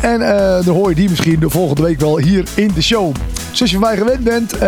En 0.00 0.20
eh, 0.22 0.64
dan 0.64 0.74
hoor 0.74 0.88
je 0.88 0.94
die 0.94 1.08
misschien 1.08 1.40
de 1.40 1.50
volgende 1.50 1.82
week 1.82 2.00
wel 2.00 2.18
hier 2.18 2.44
in 2.54 2.70
de 2.74 2.82
show. 2.82 3.14
Zoals 3.58 3.72
je 3.72 3.78
van 3.78 3.88
mij 3.88 3.96
gewend 3.96 4.24
bent, 4.24 4.52
eh, 4.52 4.58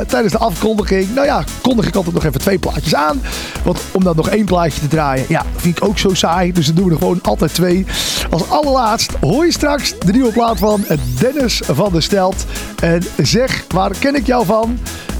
tijdens 0.00 0.32
de 0.32 0.38
afkondiging, 0.38 1.14
nou 1.14 1.26
ja, 1.26 1.44
kondig 1.62 1.86
ik 1.86 1.94
altijd 1.94 2.14
nog 2.14 2.24
even 2.24 2.40
twee 2.40 2.58
plaatjes 2.58 2.94
aan. 2.94 3.22
Want 3.62 3.80
om 3.92 4.04
dan 4.04 4.16
nog 4.16 4.28
één 4.28 4.44
plaatje 4.44 4.80
te 4.80 4.88
draaien, 4.88 5.24
ja, 5.28 5.44
vind 5.56 5.76
ik 5.76 5.84
ook 5.84 5.98
zo 5.98 6.14
saai. 6.14 6.52
Dus 6.52 6.66
dan 6.66 6.74
doen 6.74 6.84
we 6.84 6.90
er 6.90 6.98
gewoon 6.98 7.22
altijd 7.22 7.54
twee. 7.54 7.86
Als 8.30 8.50
allerlaatst 8.50 9.12
hoor 9.20 9.44
je 9.44 9.52
straks 9.52 9.98
de 9.98 10.12
nieuwe 10.12 10.32
plaat 10.32 10.58
van 10.58 10.84
Dennis 11.18 11.62
van 11.66 11.92
der 11.92 12.02
Stelt. 12.02 12.44
En 12.80 13.02
zeg, 13.22 13.64
waar 13.68 13.90
ken 13.98 14.14
ik 14.14 14.26
jou 14.26 14.44
van? 14.44 14.78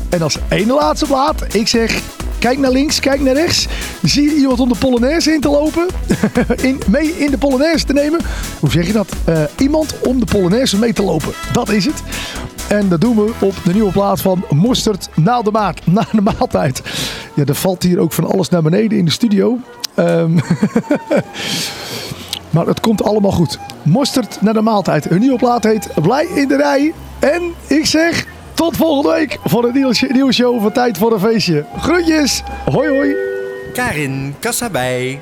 En 0.08 0.22
als 0.22 0.38
ene 0.48 0.74
laatste 0.74 1.06
plaat, 1.06 1.54
ik 1.54 1.68
zeg, 1.68 2.00
kijk 2.38 2.58
naar 2.58 2.72
links, 2.72 3.00
kijk 3.00 3.20
naar 3.20 3.34
rechts. 3.34 3.66
Zie 4.02 4.22
je 4.22 4.34
iemand 4.34 4.60
om 4.60 4.68
de 4.68 4.78
Polonaise 4.78 5.32
in 5.32 5.40
te 5.40 5.48
lopen? 5.48 5.86
in, 6.62 6.80
mee 6.86 7.18
in 7.18 7.30
de 7.30 7.38
Polonaise 7.38 7.84
te 7.84 7.92
nemen? 7.92 8.20
Hoe 8.60 8.70
zeg 8.70 8.86
je 8.86 8.92
dat? 8.92 9.08
Eh, 9.24 9.42
iemand 9.58 9.94
om 10.00 10.20
de 10.20 10.26
Polonaise 10.26 10.78
mee 10.78 10.92
te 10.92 11.02
lopen. 11.02 11.32
Dat 11.52 11.68
is 11.68 11.84
het. 11.84 12.02
En 12.68 12.88
dat 12.88 13.00
doen 13.00 13.16
we 13.16 13.32
op 13.40 13.54
de 13.64 13.72
nieuwe 13.72 13.92
plaat 13.92 14.20
van 14.20 14.44
Mosterd 14.50 15.08
na 15.14 15.42
de, 15.42 15.50
maat, 15.50 15.86
na 15.96 16.06
de 16.12 16.20
maaltijd. 16.20 16.82
Ja, 17.34 17.44
er 17.44 17.54
valt 17.54 17.82
hier 17.82 17.98
ook 17.98 18.12
van 18.12 18.30
alles 18.30 18.48
naar 18.48 18.62
beneden 18.62 18.98
in 18.98 19.04
de 19.04 19.10
studio. 19.10 19.58
Ehm, 19.94 20.34
maar 22.54 22.66
het 22.66 22.80
komt 22.80 23.02
allemaal 23.02 23.30
goed. 23.30 23.58
Mosterd 23.82 24.38
naar 24.40 24.54
de 24.54 24.60
maaltijd. 24.60 25.08
Hun 25.08 25.20
nieuwe 25.20 25.38
plaat 25.38 25.64
heet 25.64 25.88
Blij 26.02 26.26
in 26.26 26.48
de 26.48 26.56
Rij. 26.56 26.92
En 27.18 27.42
ik 27.66 27.86
zeg 27.86 28.26
tot 28.54 28.76
volgende 28.76 29.16
week 29.16 29.38
voor 29.44 29.64
een 29.64 29.74
nieuwe, 29.74 30.08
nieuwe 30.12 30.32
show 30.32 30.62
van 30.62 30.72
Tijd 30.72 30.98
voor 30.98 31.12
een 31.12 31.20
Feestje. 31.20 31.64
Groetjes. 31.76 32.42
Hoi 32.70 32.88
hoi. 32.88 33.14
Karin 33.72 34.34
Kassabij. 34.38 35.20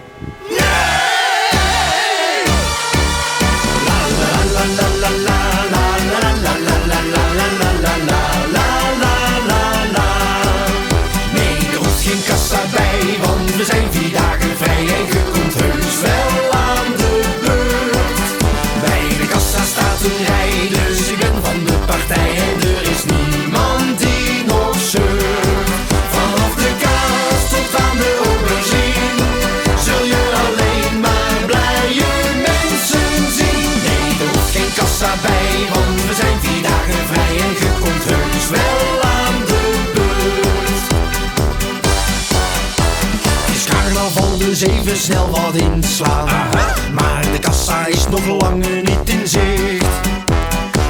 Wat 45.52 45.60
inslaan. 45.60 46.28
Maar 46.92 47.22
de 47.32 47.38
kassa 47.40 47.86
is 47.86 48.08
nog 48.08 48.26
langer 48.26 48.82
niet 48.82 49.08
in 49.08 49.28
zicht. 49.28 50.00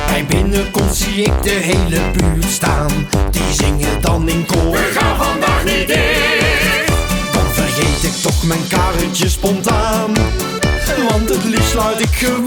Bij 0.06 0.24
binnenkomst 0.28 0.94
zie 0.94 1.22
ik 1.22 1.42
de 1.42 1.50
hele 1.50 2.00
buurt 2.12 2.50
staan. 2.50 2.90
Die 3.30 3.52
zingen 3.52 4.00
dan 4.00 4.28
in 4.28 4.46
koor. 4.46 4.72
We 4.72 4.90
gaan 4.94 5.16
vandaag 5.16 5.64
niet 5.64 5.86
dicht. 5.86 6.86
Dan 7.32 7.46
vergeet 7.52 8.02
ik 8.02 8.22
toch 8.22 8.42
mijn 8.42 8.66
karretje 8.68 9.28
spontaan. 9.28 10.12
Want 11.08 11.28
het 11.28 11.44
liefst 11.44 11.70
sluit 11.70 12.00
ik 12.00 12.14
gewoon 12.14 12.41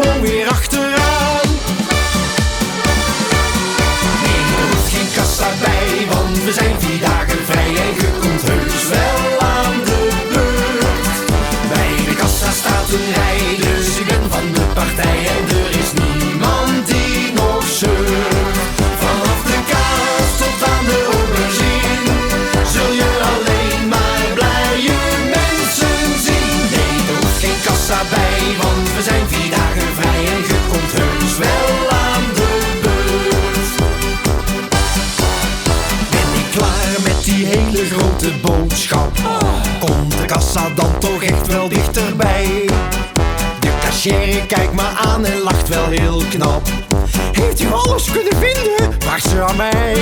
mij. 49.56 49.94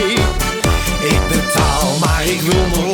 Ik 0.99 1.19
betaal, 1.29 1.97
maar 1.99 2.25
ik 2.25 2.41
wil 2.41 2.67
nog 2.67 2.92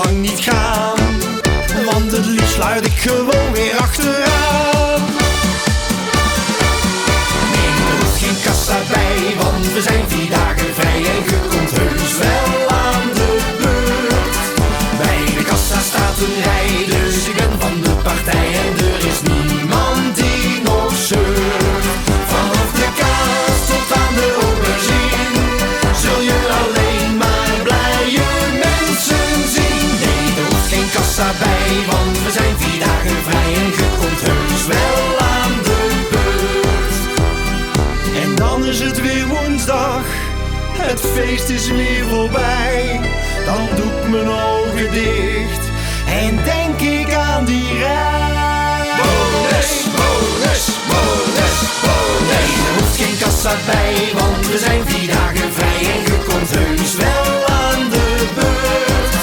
het 40.90 41.02
feest 41.02 41.50
is 41.50 41.68
weer 41.70 42.06
voorbij. 42.10 43.00
Dan 43.46 43.68
doe 43.76 43.92
ik 44.02 44.10
mijn 44.10 44.30
ogen 44.30 44.92
dicht 44.92 45.64
en 46.08 46.36
denk 46.44 46.80
ik 46.80 47.14
aan 47.14 47.46
die 47.46 47.78
rij. 47.78 48.88
Bonus, 49.02 49.72
bonus, 49.98 50.66
bonus, 50.90 51.58
bonus. 51.84 52.50
Er 52.68 52.74
hoeft 52.78 52.98
geen 53.02 53.18
kassa 53.20 53.54
bij, 53.66 53.96
want 54.20 54.48
we 54.48 54.58
zijn 54.58 54.82
vier 54.86 55.08
dagen 55.08 55.54
vrij 55.54 55.82
en 55.94 56.02
je 56.10 56.18
komt 56.28 56.50
heus 56.50 56.96
wel 56.96 57.48
aan 57.48 57.90
de 57.90 58.28
beurt. 58.36 59.14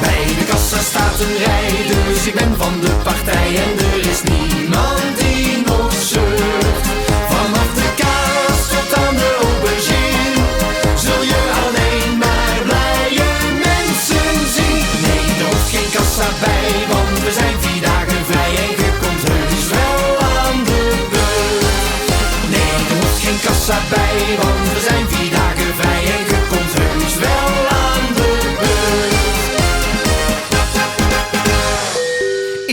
Bij 0.00 0.24
de 0.38 0.44
kassa 0.50 0.78
staat 0.78 1.20
een 1.20 1.36
rij, 1.44 1.74
dus 2.08 2.26
ik 2.26 2.34
ben 2.34 2.54
van 2.56 2.80
de 2.80 2.92
partij 3.02 3.48
en 3.64 3.72
er 3.86 4.10
is 4.10 4.22
niemand 4.22 4.91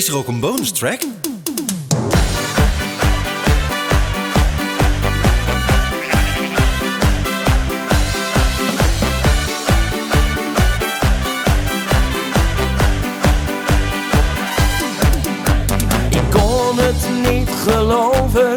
er 0.10 0.18
ook 0.18 0.28
een 0.28 0.39
bonus 0.39 0.72
track? 0.72 1.01
Ik 16.10 16.30
kon 16.30 16.78
het 16.78 17.32
niet 17.32 17.49
geloven 17.49 18.55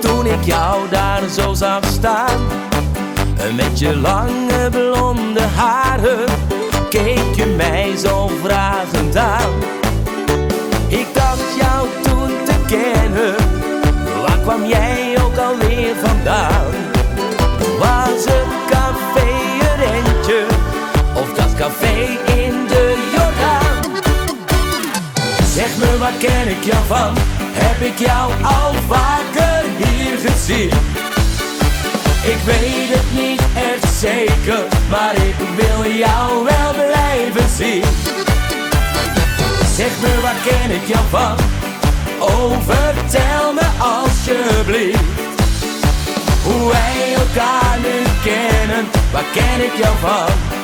toen 0.00 0.26
ik 0.26 0.44
jou 0.44 0.88
daar 0.90 1.28
zo 1.28 1.54
zag 1.54 1.84
staan. 1.84 2.40
Met 3.56 3.78
je 3.78 3.96
lange 3.96 4.70
blonde 4.70 5.42
haren 5.42 6.28
keek 6.88 7.34
je 7.34 7.54
mij 7.56 7.96
zo 7.96 8.30
vragend 8.42 9.16
aan. 9.16 9.77
Kwam 14.48 14.66
jij 14.66 15.16
ook 15.24 15.36
alweer 15.36 15.94
vandaan? 16.04 16.72
Was 17.78 18.24
het 18.24 18.50
café 18.70 19.28
een 19.60 19.76
rentje 19.76 20.46
of 21.14 21.34
dat 21.34 21.54
café 21.54 21.96
in 22.34 22.66
de 22.68 23.08
Jordaan? 23.12 23.94
Zeg 25.54 25.76
me, 25.76 25.98
waar 25.98 26.12
ken 26.18 26.48
ik 26.48 26.64
jou 26.64 26.84
van? 26.86 27.14
Heb 27.52 27.80
ik 27.90 27.98
jou 27.98 28.32
al 28.42 28.72
vaker 28.88 29.64
hier 29.76 30.18
gezien? 30.18 30.70
Ik 32.32 32.40
weet 32.44 32.88
het 32.96 33.22
niet 33.22 33.40
echt 33.54 33.94
zeker, 33.94 34.64
maar 34.90 35.14
ik 35.14 35.36
wil 35.56 35.92
jou 35.92 36.44
wel 36.44 36.72
blijven 36.72 37.48
zien. 37.56 37.84
Zeg 39.76 39.90
me, 40.00 40.20
waar 40.22 40.40
ken 40.44 40.70
ik 40.70 40.86
jou 40.86 41.04
van? 41.10 41.57
Oh, 42.20 42.52
vertel 42.66 43.52
me 43.52 43.66
alsjeblieft. 43.78 45.02
Hoe 46.44 46.70
wij 46.70 47.14
elkaar 47.14 47.78
nu 47.78 48.02
kennen, 48.24 48.86
waar 49.12 49.24
ken 49.32 49.64
ik 49.64 49.72
jou 49.82 49.96
van? 50.00 50.56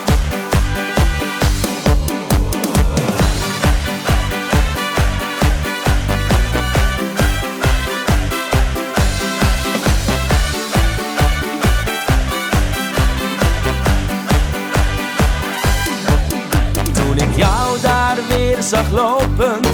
Toen 16.92 17.16
ik 17.16 17.36
jou 17.36 17.80
daar 17.80 18.16
weer 18.28 18.62
zag 18.62 18.90
lopen 18.90 19.73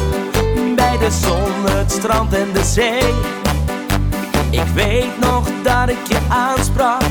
zon, 1.13 1.77
het 1.77 1.93
strand 1.93 2.35
en 2.35 2.53
de 2.53 2.65
zee. 2.65 3.39
Ik 4.51 4.67
weet 4.75 5.21
nog 5.21 5.49
dat 5.63 5.89
ik 5.89 6.07
je 6.09 6.19
aansprak 6.29 7.03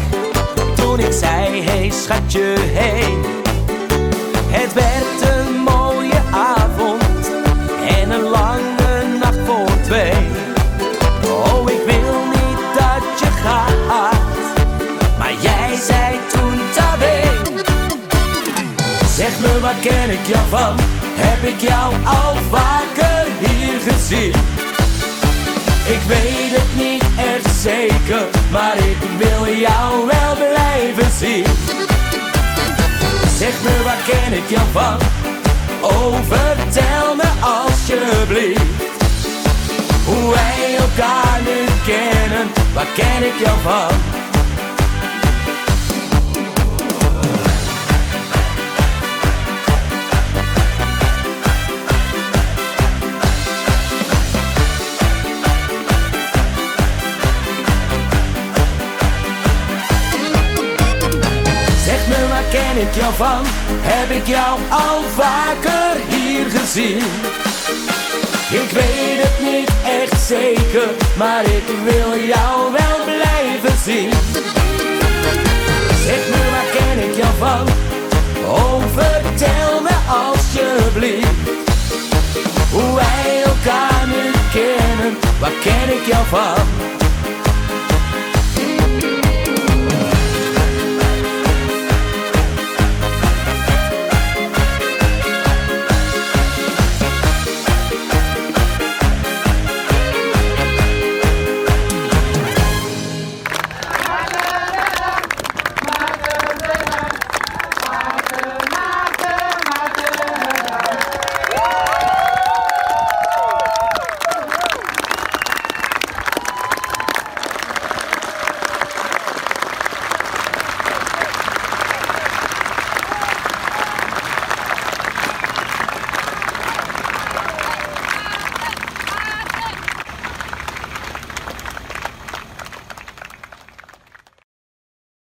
Toen 0.76 1.00
ik 1.00 1.12
zei, 1.12 1.64
hey 1.64 1.89
schatje, 1.89 2.56
hey. 2.60 3.18
Het 4.47 4.74
werd 4.74 5.38
een 5.38 5.56
mooie 5.56 6.22
avond 6.32 7.32
En 8.00 8.12
een 8.12 8.22
lange 8.22 9.18
nacht 9.20 9.38
voor 9.45 9.70
twee. 9.84 10.14
Oh, 11.26 11.70
ik 11.70 11.82
wil 11.86 12.24
niet 12.26 12.62
dat 12.74 13.20
je 13.20 13.26
gaat 13.43 14.38
Maar 15.18 15.34
jij 15.41 15.76
zei 15.76 16.20
toen 16.32 16.60
tabé 16.76 17.22
Zeg 19.16 19.39
me, 19.39 19.60
waar 19.60 19.76
ken 19.82 20.10
ik 20.10 20.26
jou 20.26 20.47
van? 20.50 20.76
Heb 21.16 21.50
ik 21.50 21.60
jou 21.62 21.93
al 22.06 22.36
vaker 22.50 22.99
hier 23.39 23.79
gezien? 23.79 24.33
Ik 25.95 26.01
weet 26.07 26.51
het 26.57 26.75
niet 26.75 27.03
echt 27.33 27.55
zeker, 27.61 28.25
maar 28.51 28.77
ik 28.77 28.97
wil 29.17 29.55
jou 29.55 30.07
wel 30.07 30.35
blijven 30.35 31.11
zien. 31.17 31.45
Zeg 33.37 33.61
me, 33.63 33.83
waar 33.83 34.01
ken 34.07 34.33
ik 34.33 34.49
jou 34.49 34.67
van? 34.71 34.97
Oh, 35.81 36.15
vertel 36.27 37.15
me 37.15 37.29
alsjeblieft. 37.41 38.61
Hoe 40.05 40.29
wij 40.33 40.75
elkaar 40.77 41.39
nu 41.43 41.65
kennen, 41.85 42.47
waar 42.73 42.87
ken 42.95 43.23
ik 43.27 43.45
jou 43.45 43.57
van? 43.63 44.18
Ik 62.80 62.95
jou 62.95 63.13
van? 63.13 63.41
Heb 63.82 64.09
ik 64.09 64.27
jou 64.27 64.59
al 64.69 65.01
vaker 65.03 65.91
hier 66.07 66.45
gezien? 66.49 67.03
Ik 68.61 68.69
weet 68.80 69.19
het 69.25 69.39
niet 69.51 69.71
echt 70.01 70.21
zeker, 70.21 70.89
maar 71.17 71.43
ik 71.43 71.67
wil 71.84 72.11
jou 72.34 72.71
wel 72.71 72.97
blijven 73.05 73.77
zien. 73.84 74.11
Zeg 76.05 76.21
me, 76.32 76.41
waar 76.51 76.69
ken 76.77 77.09
ik 77.09 77.15
jou 77.15 77.34
van? 77.38 77.67
Oh, 78.45 78.84
vertel 78.95 79.82
me 79.82 79.95
alsjeblieft. 80.23 81.49
Hoe 82.71 82.95
wij 82.95 83.43
elkaar 83.45 84.07
nu 84.07 84.32
kennen, 84.53 85.17
waar 85.39 85.57
ken 85.63 85.88
ik 85.97 86.05
jou 86.05 86.25
van? 86.27 86.89